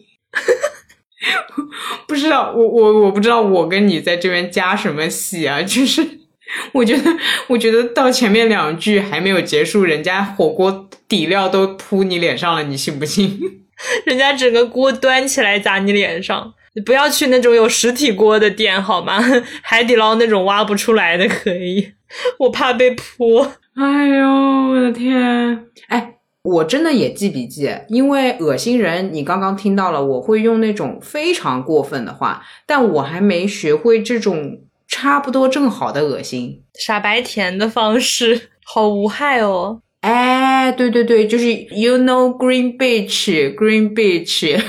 [2.07, 6.22] 不知道我我我不知道我跟你在这边加什么戏啊，就是。
[6.73, 7.11] 我觉得，
[7.47, 13.39] 我觉得到前面两句还没有结束，人家火锅底料都扑你脸上了，你信不信？
[14.05, 19.19] 人家整个锅端起来砸你脸上，你不要去那种有实体锅的店好吗？
[19.63, 21.93] 海底捞那种挖不出来的可以，
[22.39, 23.47] 我怕被扑。
[23.75, 25.65] 哎呦，我的天！
[25.87, 34.59] 哎，我真的也记笔记，因为恶心人，你刚刚听到了，我会用那种非常过分的话，但我还没学会这种。
[34.95, 39.81] 差不多正好的恶心，傻白甜的方式， 好无害哦。
[40.01, 44.61] 哎，对对对，就是 you know green beach，green beach，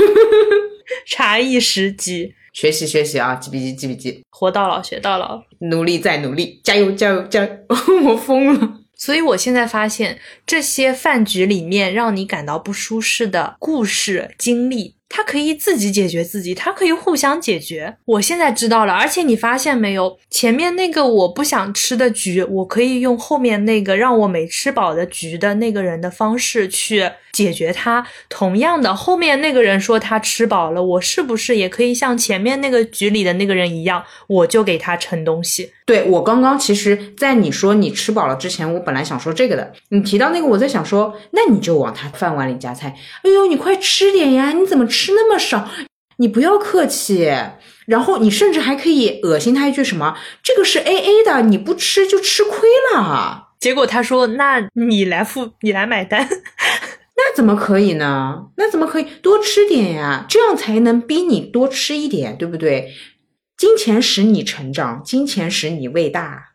[1.06, 7.50] 茶艺十级，学习学习啊，记笔记记笔记，活到老学到老，努力再努力，加油加油加油！
[8.08, 8.80] 我疯了。
[8.96, 14.94] 所以我现在发现，这些饭局里面让你感到不舒适的故事经历。
[15.16, 17.96] 他可以自己解决自己，他可以互相解决。
[18.04, 28.04] 我现在知道了，而且你发现没有，前面那个我不想吃的局，我可以用后面那个让我没吃饱的局的那个人的方式去解决它。
[28.28, 35.70] 同样的，后面那个人说他吃饱了，我是不是也可以像前面那个局里的那个人一样，我就给他盛东西？
[35.86, 39.72] 对我刚刚其实，在你说你吃饱了之前，我本来想说这个的。
[39.90, 42.96] 你提到那个，我在想说，那你就往他饭碗里夹菜。
[43.22, 44.52] 哎呦，你快吃点呀！
[44.52, 45.68] 你怎么吃那么少？
[46.16, 47.30] 你不要客气。
[47.86, 52.60] 然后你甚至还可以恶心他一句什么：“这个是 A A 的，你不吃就吃亏
[52.94, 56.26] 了。”结果他说：“那你来付，你来买单。
[57.16, 58.48] ”那那怎么可以呢？
[58.56, 60.26] 那怎么可以多吃点呀？
[60.28, 62.92] 这样才能逼你多吃一点，对不对？
[63.56, 66.52] 金钱使你成长，金钱使你伟大。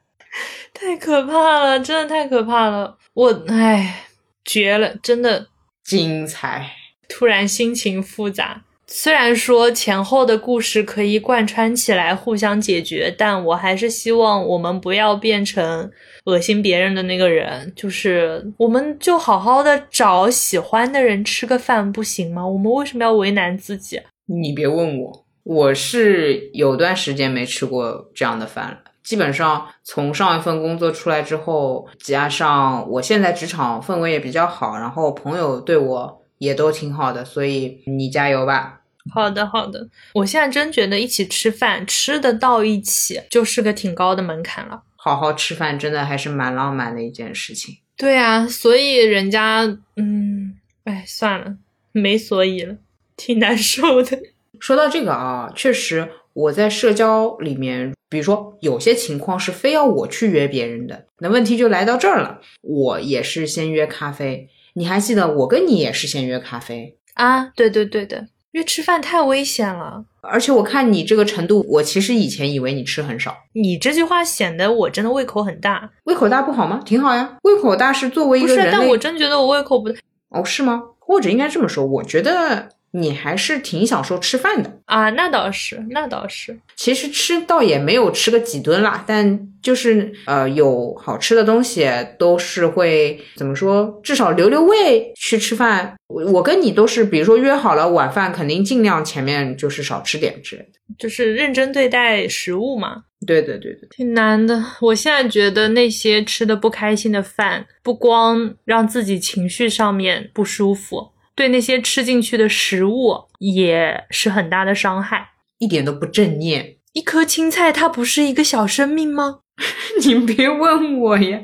[0.73, 2.97] 太可怕了，真的太可怕了！
[3.13, 4.05] 我唉，
[4.45, 5.47] 绝了，真的
[5.83, 6.71] 精彩。
[7.07, 8.63] 突然心情复杂。
[8.91, 15.91] 虽然说前后的故事可以贯穿起来，互相解决，但我还是希望我们不要变成
[16.25, 17.71] 恶心别人的那个人。
[17.75, 22.47] 就是我们就好好的找喜欢的人吃个饭，不行吗？
[22.47, 24.01] 我们为什么要为难自己？
[24.25, 28.77] 你别问我，我是有段时间没吃过这样的饭了。
[29.01, 38.81] 基本上从上一份工作出来之后，加上我现在职场氛围也比较好，然后朋友对我也都挺好的，所以你加油吧。
[39.11, 39.89] 好的，好的。
[40.13, 44.83] 我现在真觉得一起吃饭，吃得到一起，就是个挺高的门槛了。
[44.97, 47.75] 好好吃饭，真的还是蛮浪漫的一件事情。
[47.97, 49.61] 对啊，所以人家，
[49.95, 51.55] 嗯，哎，算了，
[51.91, 52.75] 没所以了，
[53.17, 54.15] 挺难受的。
[54.59, 62.39] 说到这个啊，确实我在社交里面，比如说有些情况是非要我去约别人的，那问题就来到这儿了。
[62.61, 67.45] 我也是先约咖啡，你还记得我跟你也是先约咖啡啊？
[67.55, 68.27] 对对对的。
[68.53, 73.37] 约吃饭太危险了，而且我看你这个程度，我其实以前以为你吃很少。
[73.53, 76.81] 你这句话显得我真的胃口很大，胃口大不好吗？
[76.83, 78.71] 挺好呀，胃口大是作为一个人类。
[78.71, 79.99] 但我真觉得我胃口不大。
[80.29, 80.81] 哦，是吗？
[80.97, 82.69] 或者应该这么说，我觉得。
[82.91, 86.57] 你还是挺享受吃饭的啊，那倒是，那倒是。
[86.75, 91.87] 其实吃倒也没有吃个几顿啦，但就是呃，有好吃的东西
[92.17, 95.95] 都是会怎么说，至少留留胃去吃饭。
[96.07, 103.03] 我我跟你都是，比如说约好了晚饭，肯定尽量前面就是少吃点之类的，就是认真对待食物嘛。
[103.27, 104.63] 对对对对，挺难的。
[104.79, 111.11] 我现在觉得那些吃的不开心的饭，不光让自己情绪上面不舒服。
[111.39, 115.29] 对那些吃进去的食物也是很大的伤害，
[115.59, 116.75] 一点都不正念。
[116.91, 119.39] 一颗青菜它不是一个小生命吗？
[120.03, 121.39] 你别问我呀，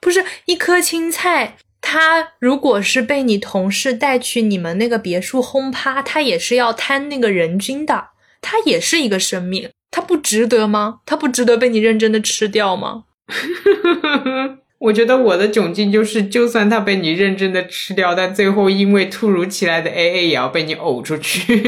[0.00, 8.10] 不是一颗青菜，它如果是被你同事带去你们那个别墅轰趴，它也是要摊那个人均的，
[8.40, 11.00] 它也是一个生命，它不值得吗？
[11.04, 13.02] 它不值得被你认真的吃掉吗？
[14.78, 21.62] 我觉得我的窘境就是，就算它被你认真的吃掉，但最后因为突如其来的 AA 也要被你呕出去。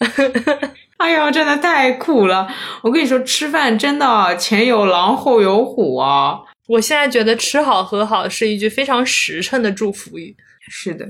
[0.98, 2.46] 哎呀，真的太苦了！
[2.82, 6.40] 我跟你说，吃饭真的前有狼后有虎啊！
[6.68, 10.36] 我现在觉得吃好喝好是一句非常实诚的祝福语。
[10.68, 11.06] 是的，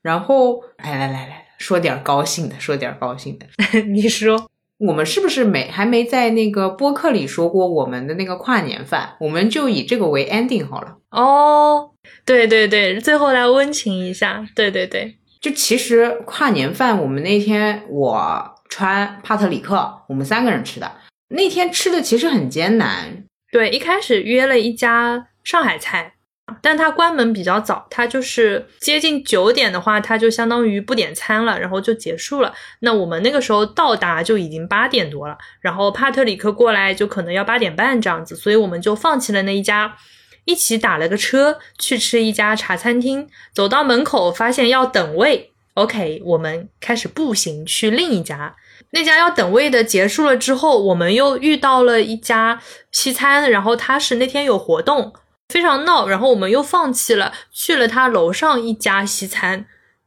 [0.00, 3.46] 然后来来来来说点高兴的，说点高兴的。
[3.92, 4.50] 你说。
[4.78, 9.16] 我们是不是没还没在那个播客里说过我们的那个跨年饭？
[9.20, 10.96] 我们就以这个为 ending 好了。
[11.10, 11.90] 哦，
[12.26, 14.44] 对对对，最后来温情一下。
[14.54, 20.90] 对对对，就其实跨年饭，我们那天我穿帕特里克，我们三个人吃的。
[21.28, 23.24] 那天吃的其实很艰难。
[23.52, 26.13] 对，一开始约了一家上海菜。
[26.60, 32.52] 但它关门比较早，它就是接近九点的话，它就相当于不点餐了，然后就结束了。
[32.80, 39.96] 那我们那个时候到达就已经八点多了，然后帕特里克过来就可能要八点半这样子，所以我们就放弃了那一家，
[40.44, 43.26] 一起打了个车去吃一家茶餐厅。
[43.54, 48.54] 走到门口发现要等位，OK，我们开始步行去另一家，
[48.90, 52.60] 那家要等位的结束了之后，我们又遇到了一家
[52.92, 55.14] 西餐，然后他是那天有活动。
[55.54, 59.66] 非常闹，然后我们又放弃了，去了他楼上一家西餐，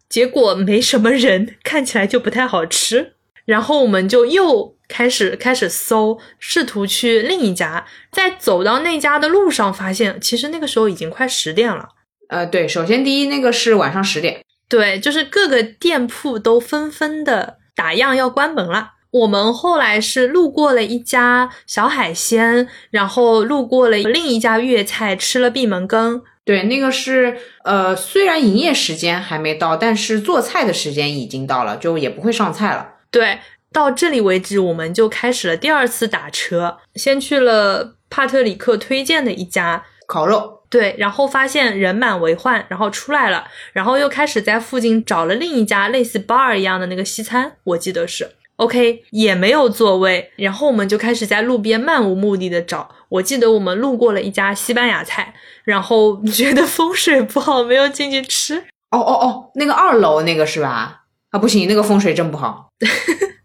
[0.09, 3.13] 结果没什么人，看起来就不太好吃。
[3.45, 7.85] 然后我们就又开始开始搜，试图去另一家。
[8.11, 11.91] 在走到那家的路上，发现其实那个时候已经快十点了。
[12.27, 18.95] 呃，对，首先第一，那个是晚上十点，对，就是各个店铺都纷纷的打烊要关门了。
[19.11, 26.21] 我们后来是路过了一家小海鲜，然后路过了另一家粤菜，吃了闭门羹。
[26.43, 32.95] 对，那个是呃，虽然营业时间还没到，但是做菜的时间已经到了，就也不会上菜了。
[33.11, 33.39] 对，
[33.73, 48.31] 到这里为止，我们就开始了第二次打车，先去了帕特里克推荐的一家烤肉，对，然后发现人满为患，然后出来了，然后又开始在附近找了另一家类似 bar 一样的那个西餐，我记得是。
[48.57, 52.89] OK，也没有座位，然后我们就开始在路边漫无目的的找。
[53.09, 55.33] 我记得我们路过了一家西班牙菜，
[55.63, 58.57] 然后觉得风水不好，没有进去吃。
[58.91, 61.03] 哦哦哦，那个二楼那个是吧？
[61.29, 62.69] 啊，不行，那个风水真不好。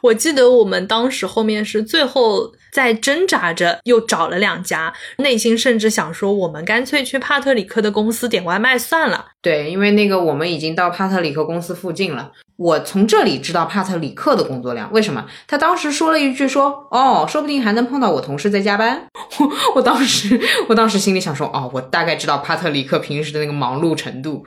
[0.00, 9.26] 我记得我们当时后面是最后在挣扎着，又找了两家，内心甚至想说，我们干脆去帕特里克的公司点外卖算了。
[9.40, 12.32] 对，因为那个我们已经到帕特里克公司附近了。
[12.56, 15.26] 我从这里知道帕特里克的工作量，为什么？
[15.48, 19.04] 他当时说了一句说，哦，说不定还能碰到我同事在加班。
[19.40, 24.44] 我 我当时我当时心里想说，哦，我大概知道帕特里克平时的那个忙碌程度。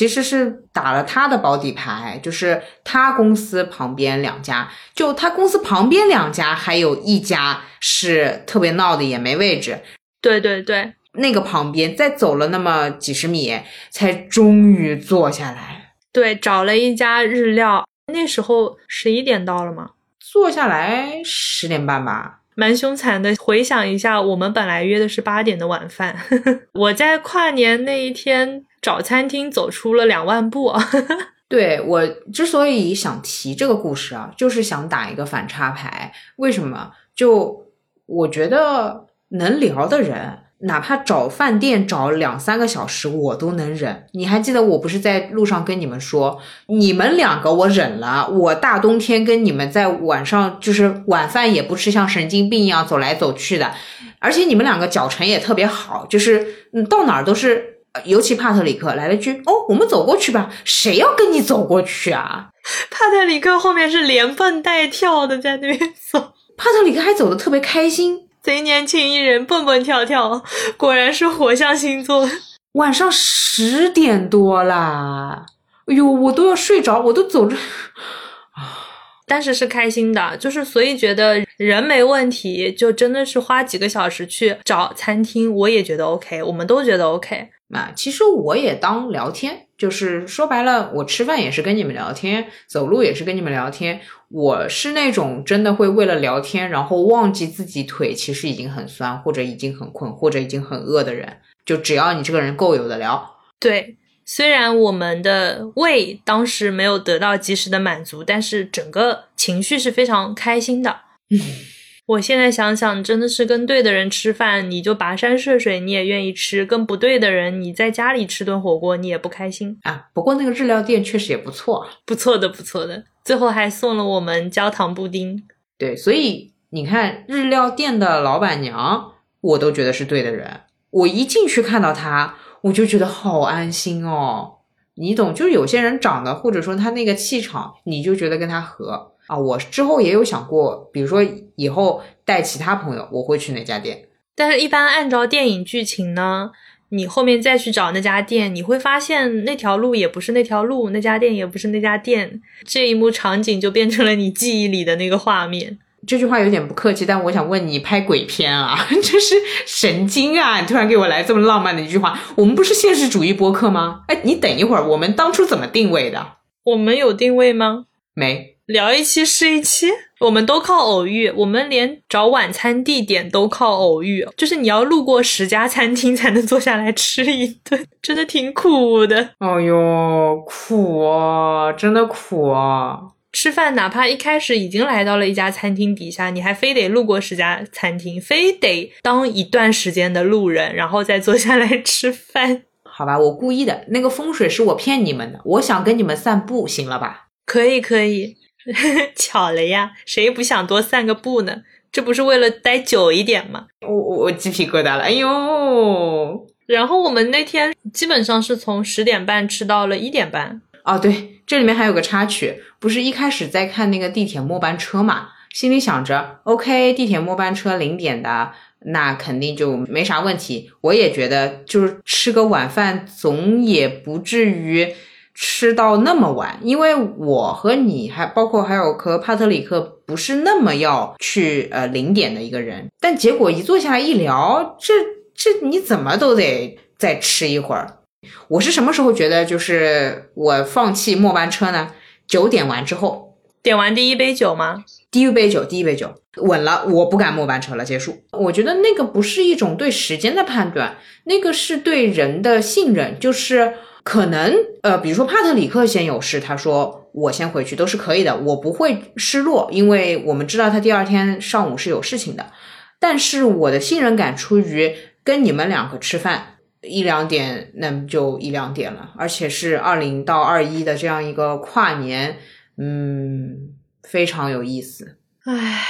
[0.00, 9.80] 其实是打了他的保底牌，就是他公司旁边两家，就他公司旁边两家，还有一家是特别闹的，也没位置。
[10.22, 13.60] 对对对，那个旁边再走了那么几十米，
[13.90, 15.92] 才终于坐下来。
[16.10, 19.90] 对，找了一家日料，那时候十一点到了吗？
[20.18, 22.38] 坐下来十点半吧。
[22.54, 23.36] 蛮凶残的。
[23.36, 26.16] 回想一下，我们本来约的是八点的晚饭，
[26.72, 28.64] 我在跨年那一天。
[28.82, 30.72] 找餐厅走出了两万步，
[31.48, 36.12] 对我之所以想提这个故事啊，就是想打一个反差牌。
[36.36, 36.92] 为什么？
[37.14, 37.66] 就
[38.06, 44.06] 我觉得能聊的人，哪怕找饭店找两三个小时，我都能忍。
[44.12, 53.74] 你还记得我不是在路上跟你们说，你们两个我忍了，我大冬天跟你们在晚上就是晚饭也不吃，像神经病一样走来走去的，
[54.20, 57.79] 而且你们两个脚程也特别好，就是嗯到哪儿都是。
[58.04, 62.50] 尤其帕特里克来了句：“哦，我们走过去吧。”谁要跟你走过去啊？
[62.90, 65.78] 帕特里克后面是连蹦带跳的在那边
[66.10, 70.42] 走，帕特里克还走的特别开心，贼年轻一人蹦蹦跳跳，
[70.76, 72.28] 果然是火象星座。
[72.72, 75.46] 晚上十点多啦，
[75.86, 78.86] 哎呦，我都要睡着，我都走着啊。
[79.26, 87.48] 但是是开心的，就是所以觉得人没问题，就真的是花几个小时去找餐厅，我也觉得 OK，我们都觉得 OK。
[87.72, 94.00] 啊，其实我也当聊天，就是说白了，我吃饭也是跟你们聊天，走路也是跟你们聊天。
[94.28, 101.38] 我是那种真的会为了聊天，然后忘记自己腿其实已经很酸，或者已经很困，或者已经很饿的人。
[101.64, 103.36] 就只要你这个人够有的聊。
[103.58, 111.00] 对，虽然我们的胃当时没有得到及时的满足，但是整个情绪是非常开心的。
[111.30, 111.38] 嗯。
[112.10, 120.08] 我现在想想，真的是跟对的人吃饭，你就跋山涉水，你也愿意吃；跟不对的人，你在家里吃顿火锅，你也不开心啊。
[120.12, 123.04] 不过那个日料店确实也不错，不错的，不错的。
[123.24, 125.44] 最后还送了我们焦糖布丁。
[125.78, 130.62] 对，所以你看，日料店的老板娘，我都觉得是对的人。
[130.90, 134.54] 我一进去看到她，我就觉得好安心哦。
[134.94, 139.12] 你懂，就是有些人长得，或者说他那个气场，你就觉得跟他合。
[139.30, 141.24] 啊，我之后也有想过，比如说
[141.54, 144.08] 以后带其他朋友，我会去哪家店。
[144.34, 146.50] 但是，一般按照电影剧情呢，
[146.88, 155.78] 你后面再去找那家店，你会发现那条路也不是那条路，那家店也不是那家店，这一幕场景就变成了你记忆里的那个画面。
[156.04, 160.60] 这句话有点不客气，但我想问你，拍鬼片啊， 这是神经啊！
[160.60, 164.02] 你突然给我来这么浪漫的一句话，我们不是现实主义播客吗？
[164.08, 166.38] 哎，你等一会儿，我们当初怎么定位的？
[166.64, 167.84] 我们有定位吗？
[168.14, 168.56] 没。
[168.70, 169.88] 聊一期是一期，
[170.20, 179.30] 我们都靠偶遇，我们连找晚餐地点都靠偶遇，就是你要路过十家餐厅才能坐下来吃一顿，真的挺苦的。
[179.40, 183.00] 哦哟，苦啊，真的苦啊！
[183.32, 192.62] 吃饭哪怕一开始已经来到了一家餐厅底下，你还非得路过十家餐厅，非得当一段时间的路人，然后再坐下来吃饭。
[192.84, 197.26] 好吧，我故意的，那个风水是我骗你们的，我想跟你们散步，行了吧？
[197.44, 198.36] 可以，可以。
[199.16, 201.62] 巧了呀，谁不想多散个步呢？
[201.92, 203.66] 这不是为了待久一点吗？
[203.80, 206.46] 我我我鸡皮疙瘩了，哎呦！
[206.66, 210.62] 然后我们那天基本上是从十点半吃到了一点半。
[210.84, 218.52] 哦，对，这里面还有个插曲，不是一开始在看那个地铁末班车嘛，心里想着，OK，地铁末班车零点的，
[218.86, 220.70] 那肯定就没啥问题。
[220.82, 224.94] 我也觉得，就是吃个晚饭，总也不至于。
[225.42, 234.92] 吃到那么晚，因为我和你还包括还有和帕特里克不是那么要去呃零点的一个人，但结果一坐下来一聊，这
[235.34, 238.00] 这你怎么都得再吃一会儿。
[238.48, 241.92] 我是什么时候觉得就是我放弃末班车呢？
[242.28, 244.84] 九点完之后，点完第一杯酒吗？
[245.10, 246.12] 第一杯酒，第一杯酒
[246.42, 248.18] 稳了，我不赶末班车了，结束。
[248.32, 253.72] 我觉得那个不是一种对时间的判断，那个是对人的信任，就是。
[254.02, 262.52] 可能呃，比如说帕特里克先有事，他说我先回去都是可以的，我不会失落，因为我们知道他第二天上午是有事情的。
[262.98, 264.94] 但是我的信任感出于
[265.24, 272.38] 跟你们两个吃饭一两点，那么就一两点了，而且是二零到二一的这样一个跨年，
[272.78, 275.18] 嗯，非常有意思。
[275.44, 275.82] 唉，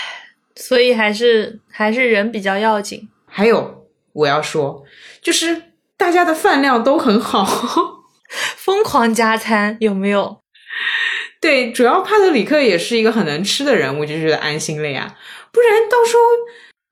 [0.57, 3.09] 所以还是还是人比较要紧。
[3.27, 4.85] 还有我要说，
[5.23, 5.63] 就是
[5.97, 8.00] 大家的饭量都很好，
[8.57, 10.41] 疯狂加餐有没有？
[11.41, 15.17] 对，主要帕特里克也是一个很能吃的人，我就觉得安心了呀。
[15.53, 16.17] 不然到时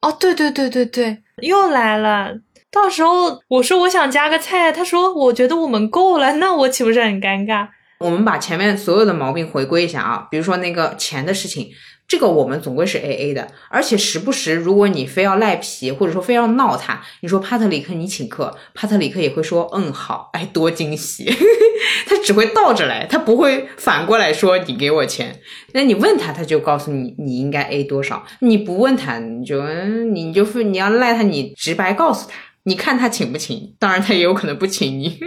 [0.02, 2.34] 候，哦，对对对对对，又来了。
[2.70, 7.68] 到时候我说我想加个菜，他说我觉得我们够了，那我岂不是很尴尬？
[8.00, 11.68] 我们把前面所有的毛病回归一下啊，比如说那个钱的事情。
[12.08, 21.30] 这个我们总归是 A A 的，而且时不时，如果你非要赖皮，或者说非要闹他，你说帕特里克你请客，帕特里克也会说嗯好，哎多惊喜，
[22.08, 25.38] 他只会倒着来，他不会反过来说你给我钱。
[25.74, 29.62] 那你问他，他就告诉你你应该 A 多少，你不问他，你就
[30.10, 35.20] 你就你要赖他，你直白告诉他，你看他请不请，当然他也有可能不请你。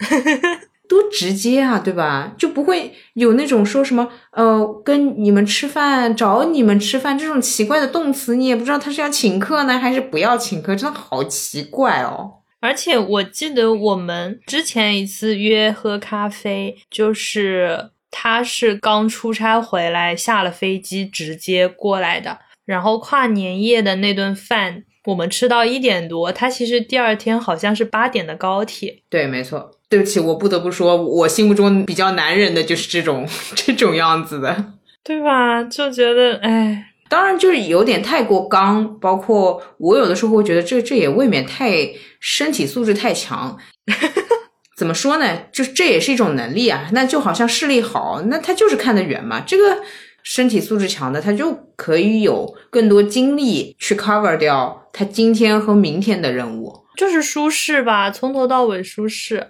[0.92, 2.34] 多直接啊，对吧？
[2.36, 12.30] 就不会有那种说什么呃，跟你们吃饭、找你们吃饭这种奇怪的动词，你也不知道他是要请客呢，还是不要请客，真的好奇怪哦。
[12.60, 29.02] 而且我记得我们之前一次约喝咖啡，就是他是刚出差回来，下了飞机直接过来的，然后跨年夜的那顿饭我们吃到一点多，他其实第二天好像是八点的高铁。
[29.08, 29.70] 对，没错。
[29.92, 34.72] 对不起，我不得不说，我心目中比较男人的就是这种 这种样子的，
[35.04, 35.62] 对吧？
[35.64, 41.90] 就觉得，哎，当然就是有点太过刚，包括我有的时候会觉得这这也未免太
[42.20, 43.58] 身体素质太强。
[44.78, 45.40] 怎么说呢？
[45.52, 46.88] 就这也是一种能力啊。
[46.92, 49.40] 那就好像视力好，那他就是看得远嘛。
[49.46, 49.82] 这个
[50.22, 59.48] 身体素质强的，他就可以有更多精力去 cover 掉他今天和明天的任务，就是舒适吧，从头到尾舒适。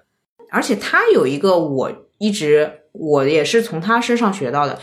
[0.52, 4.78] 而且他有一个，我一直我也是从他身上学到的。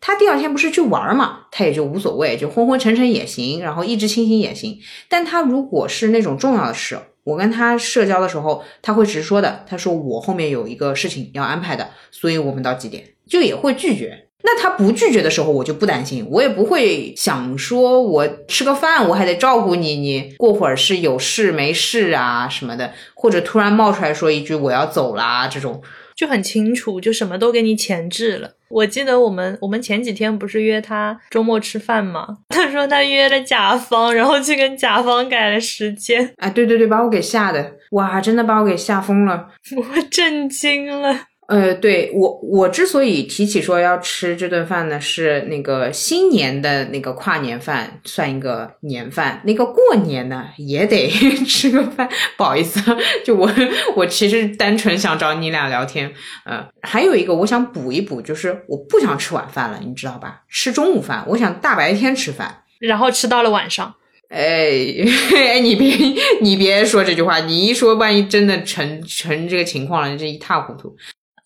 [0.00, 4.78] 他第二天不是去玩嘛，他也就无所谓，就昏昏沉沉也行，然后意志清醒也行。
[5.10, 9.62] 但他如果是那种重要的事，我跟他社交的时候，他会直说的。
[9.68, 14.29] 他说我后面有一个事情要安排的，所以我们到几点就也会拒绝。
[14.42, 25.82] 那他不拒绝的时候，我就不担心，我也不会想说，我吃个饭我还得照顾你，你过会儿是有事没事啊什么的，或者突然冒出来说一句我要走啦，这种
[26.16, 28.52] 就很清楚，就什么都给你前置了。
[28.70, 32.38] 我记得我们我们前几天不是约他周末吃饭吗？
[32.50, 36.32] 他说他约了甲方，然后去跟甲方改了时间。
[36.36, 41.26] 哎，对对对，把我给吓的，哇，真的把我给吓疯了， 我震惊了。
[41.50, 49.42] 呃，对我，我之所以提起说要吃这顿饭呢，是那个新年的那个跨年饭，算一个年饭。
[49.44, 51.10] 那个过年呢，也得
[51.44, 52.08] 吃个饭。
[52.36, 52.80] 不好意思，
[53.24, 53.50] 就我，
[53.96, 56.12] 我其实单纯想找你俩聊天。
[56.44, 60.42] 呃，还有一个我想补一补，就是我不想吃晚饭了，你知道吧？
[60.48, 63.96] 吃中午饭，我想大白天吃饭，然后吃到了晚上。
[64.28, 64.94] 哎，
[65.34, 65.96] 哎，你别，
[66.42, 70.94] 你别说这句话，你一说，万一真的成成这个情况了，这一塌糊涂。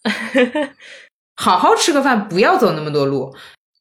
[1.36, 3.34] 好好吃个饭，不要走那么多路。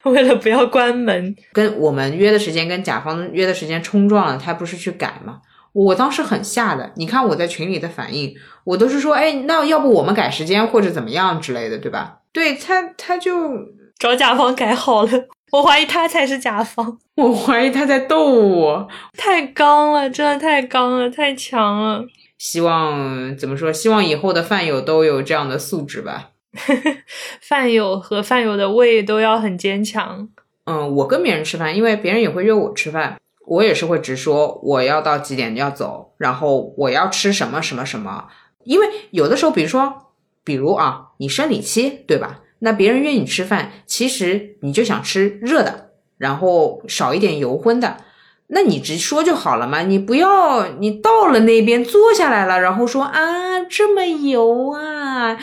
[0.03, 5.39] 为了不要关门，跟我们约的时间跟甲方约的时间冲撞了，他不是去改吗？
[5.71, 6.91] 我当时很吓的。
[6.97, 8.35] 你看我在群里的反应，
[8.65, 12.19] 我都是说，哎，那要不我们改时间或者怎么样之类的，对吧？
[12.33, 13.49] 对他，他就
[13.97, 15.09] 找甲方改好了。
[15.53, 18.87] 我怀疑他才是甲方， 我怀疑他在逗我。
[19.17, 22.03] 太刚了，真的太刚了，太强了。
[22.43, 23.71] 希望怎么说？
[23.71, 26.31] 希望以后的饭友都有这样的素质吧。
[27.39, 30.27] 饭友和饭友的胃都要很坚强。
[30.65, 33.17] 嗯，我跟别人吃饭，因为别人也会约我吃饭，
[33.47, 38.27] 我也是会直说我要到几点要走，然后我要吃什么什么什么。
[38.65, 40.11] 因为有的时候，比如说，
[40.43, 42.41] 比如啊，你生理期对吧？
[42.59, 47.99] 那别人约你吃饭，其实你就想吃热的，然后少一点油荤的。
[48.47, 55.37] 那你直说就好了嘛，你不要你到了那边坐下来了，然后说啊这么油啊，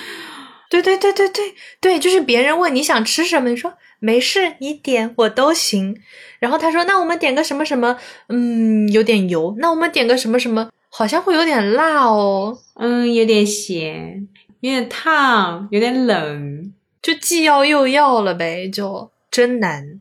[0.69, 5.97] 对对对对对对，就是别人问你想吃什么，你说没事，你点我都行。
[6.39, 7.99] 然后他说那我们点个什么什么，
[8.29, 9.57] 嗯，有点油。
[9.59, 14.29] 那我们点个什么什么，好像会有点辣哦，嗯，有点咸，
[14.61, 16.73] 有点烫，有点冷，
[17.03, 20.01] 就既要又要了呗，就真难，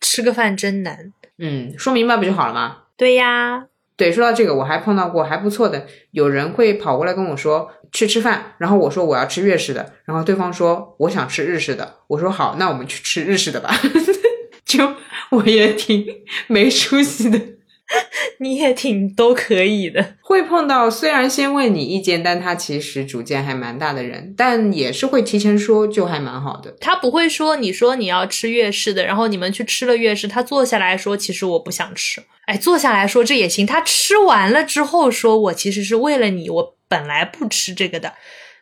[0.00, 1.12] 吃个饭真难。
[1.38, 2.76] 嗯，说明白不就好了吗？
[2.96, 3.66] 对呀，
[3.96, 13.74] 对，说到这个，我还碰到过还不错的，有人会跑过来跟我说去吃饭，然后我说我要吃粤式的，然后对方说我想吃日式的，我说好，那我们去吃日式的吧，
[14.64, 14.94] 就
[15.30, 16.06] 我也挺
[16.46, 17.40] 没出息的。
[18.40, 20.14] 你也挺都可以的。
[20.22, 26.74] 会碰到虽然先问你意见，但他其实主见还蛮大的人，但也是会提前说，就还蛮好的。
[26.80, 32.22] 他不会说你说你要吃粤式的，然后你们去吃了粤式，他坐下来说其实我不想吃。
[32.46, 33.66] 哎，坐下来说这也行。
[33.66, 38.14] 他吃完了之后说我其实是为了你，我本来不吃这个的，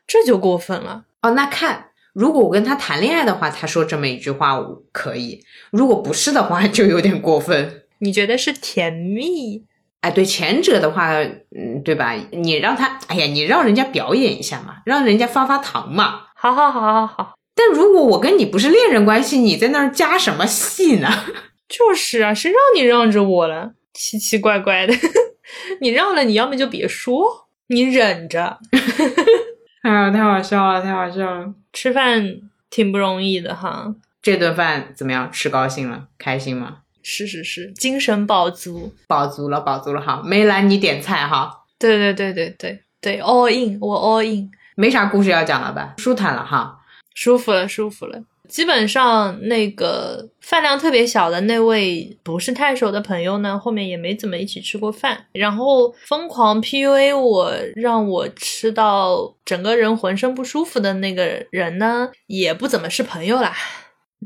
[0.06, 1.04] 这就过分了。
[1.22, 5.40] 哦，那看如果我跟他谈恋爱的话，他说这么一句话我可以；
[5.70, 7.81] 如果不是的话，就有点过分。
[8.02, 9.64] 你觉得是甜蜜？
[10.00, 11.12] 哎，对前者的话，
[11.56, 12.12] 嗯，对吧？
[12.32, 16.24] 你让他，哎呀，你让人家表演一下嘛，让人家发发糖嘛。
[16.34, 17.34] 好好好好好。
[17.54, 21.08] 但如果我跟你不是恋人关系，你在那儿加什么戏呢？
[21.68, 23.72] 就是啊，谁让你让着我了？
[23.94, 24.94] 奇奇怪怪的，
[25.80, 28.58] 你让了，你要么就别说，你忍着。
[29.82, 31.54] 哎呀，太好笑了，太好笑了！
[31.72, 32.24] 吃饭
[32.70, 33.94] 挺不容易的哈。
[34.20, 35.30] 这顿饭怎么样？
[35.30, 36.78] 吃高兴了，开心吗？
[37.02, 40.22] 是是是，精神饱足，饱足了，饱足了哈。
[40.24, 41.64] 没拦你点菜哈。
[41.78, 45.94] 对对对对对对，all in，我 all in，没啥故事要讲了吧？
[45.98, 46.78] 舒坦了哈，
[47.14, 48.22] 舒服了，舒服了。
[48.48, 55.24] 基本上那个饭量特别小的那位不是太熟的朋友呢，后面也没怎么一起吃过饭。
[55.32, 63.56] 然后疯狂 PUA 我，让我吃到整个人浑身不舒服的那个人呢，也不怎么是朋友啦。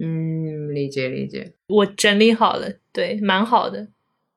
[0.00, 1.52] 嗯，理解理解。
[1.68, 3.88] 我整理好了，对，蛮好的。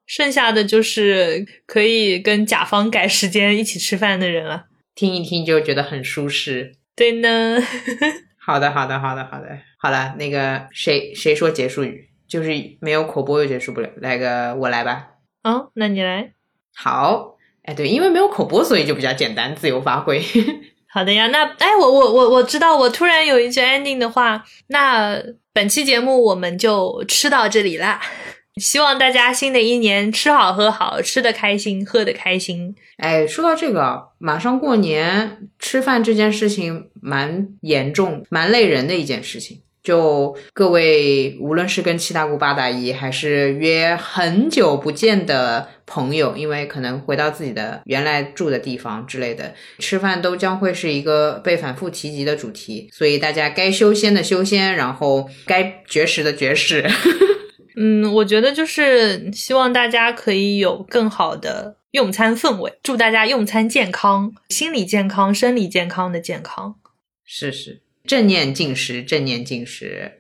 [0.06, 4.66] 剩下的就是可以跟甲方改时间一起吃饭的人了。
[4.96, 6.76] 听一听就觉得很舒适。
[6.96, 7.60] 对呢。
[8.38, 9.60] 好的，好的，好的，好的。
[9.78, 13.90] 好了，那个谁谁说结束语，就是没有口播又结束不了。
[13.98, 15.10] 来个我来吧。
[15.44, 16.34] 哦，那你来。
[16.74, 17.38] 好。
[17.64, 20.20] 哎，对，因为没有口播，所以就比较简单，自由发挥。
[20.92, 25.22] 好的呀，那哎，我我我我知道，我突然有一句 ending 的话，那
[25.60, 28.00] 本期节目我们就吃到这里啦。
[28.56, 32.74] 希望大家新的一年吃好喝好，吃的开心，喝的开心。
[32.96, 39.60] 哎，说到这个，马上过年，吃饭这件事情蛮严重、蛮累人的一件事情。
[39.82, 52.90] 就各位，无论是跟七大姑八大姨，还是约很久不见的朋友，因为可能回到自己的原来住的地方之类的，吃饭都将会是一个被反复提及的主题。
[52.92, 56.86] 所以大家该修仙的修仙，然后该绝食的绝食。
[57.78, 66.76] 嗯，我觉得就是希望大家可以有更好的用餐氛围，祝大家用餐健康，心理健康、生理健康的健康。
[67.24, 67.82] 是是。
[68.10, 70.14] 正念进食，正念进食。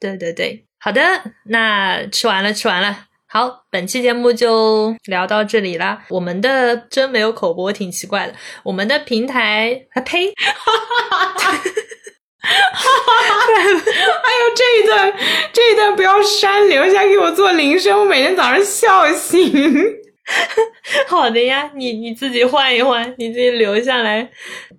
[0.00, 1.02] 对对对，好的，
[1.44, 3.04] 那吃完了，吃完了。
[3.26, 6.06] 好，本期节目就聊到这里啦。
[6.08, 8.34] 我们的真没有口播，挺奇怪的。
[8.62, 10.28] 我们的平台，啊呸！
[10.28, 10.32] 哎
[14.40, 15.14] 呦，这一段，
[15.52, 19.52] 这一段不要删，留下给我做铃声，我每天早上笑醒。
[21.06, 24.30] 好的呀，你你自己换一换，你自己留下来。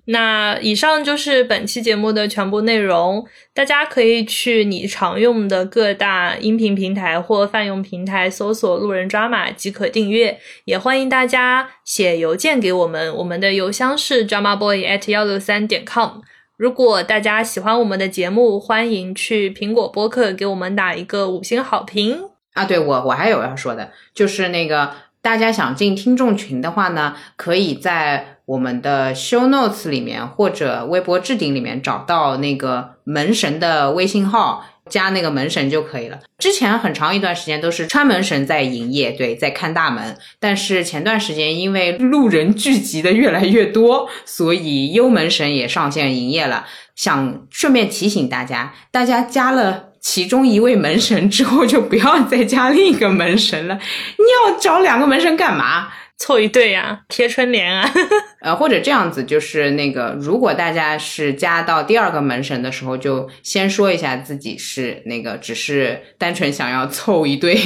[0.06, 10.40] 那以上就是本期节目的全部内容，大家可以去你常用的各大音频平台或泛用平台搜索“路人抓马”即可订阅。
[10.66, 16.22] 也欢迎大家写邮件给我们，我们的邮箱是 dramaboy at 幺六三点 com。
[16.58, 22.64] 如果大家喜欢我们的节目，欢迎去苹果播客给我们打一个五星好评啊！
[22.64, 24.94] 对我，我还有要说的，就是那个
[25.26, 28.28] 大家想进听众群的话呢，可以在。
[28.46, 36.20] 我们的 show notes 里面或者微博置顶里面找到那个门神的微信号，加那个门神就可以了。
[36.38, 40.16] 之前很长一段时间都是川门神在营业，对，在看大门。
[40.40, 46.68] 但是前段时间因为路人聚集的越来越多，所以幽门神也上线营业了。
[46.96, 53.74] 想顺便提醒大家，大家加了其中一位门神之后，就不要再加另一个门神了。
[53.74, 55.88] 你要找两个门神干嘛？
[56.18, 57.92] 凑一对呀，贴春联啊，
[58.40, 67.58] 呃，或者这样子，就是那个，如果大家是加到第二个门神的时候，就先说一下自己是那个，只是单纯想要凑一对，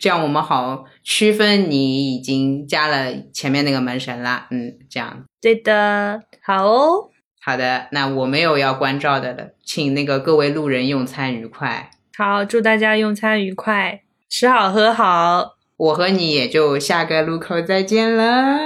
[0.00, 4.48] 这样我们好区分你已经加了前面那个门神啦。
[4.50, 11.90] 嗯，这样对的，好哦，好的，那我没有要关照的了，请那个各位路人用餐愉快。
[12.16, 15.56] 好，祝大家用餐愉快，吃好喝好。
[15.76, 18.56] 我和你也就下个路口再见了。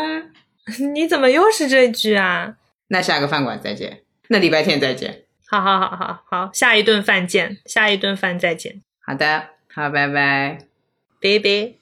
[0.93, 2.57] 你怎么又是这句啊？
[2.89, 5.25] 那下个饭馆再见，那礼拜天再见。
[5.47, 8.83] 好好好好好，下一顿饭见，下一顿饭再见。
[9.01, 10.59] 好的，好，拜拜，
[11.23, 11.78] 拜拜。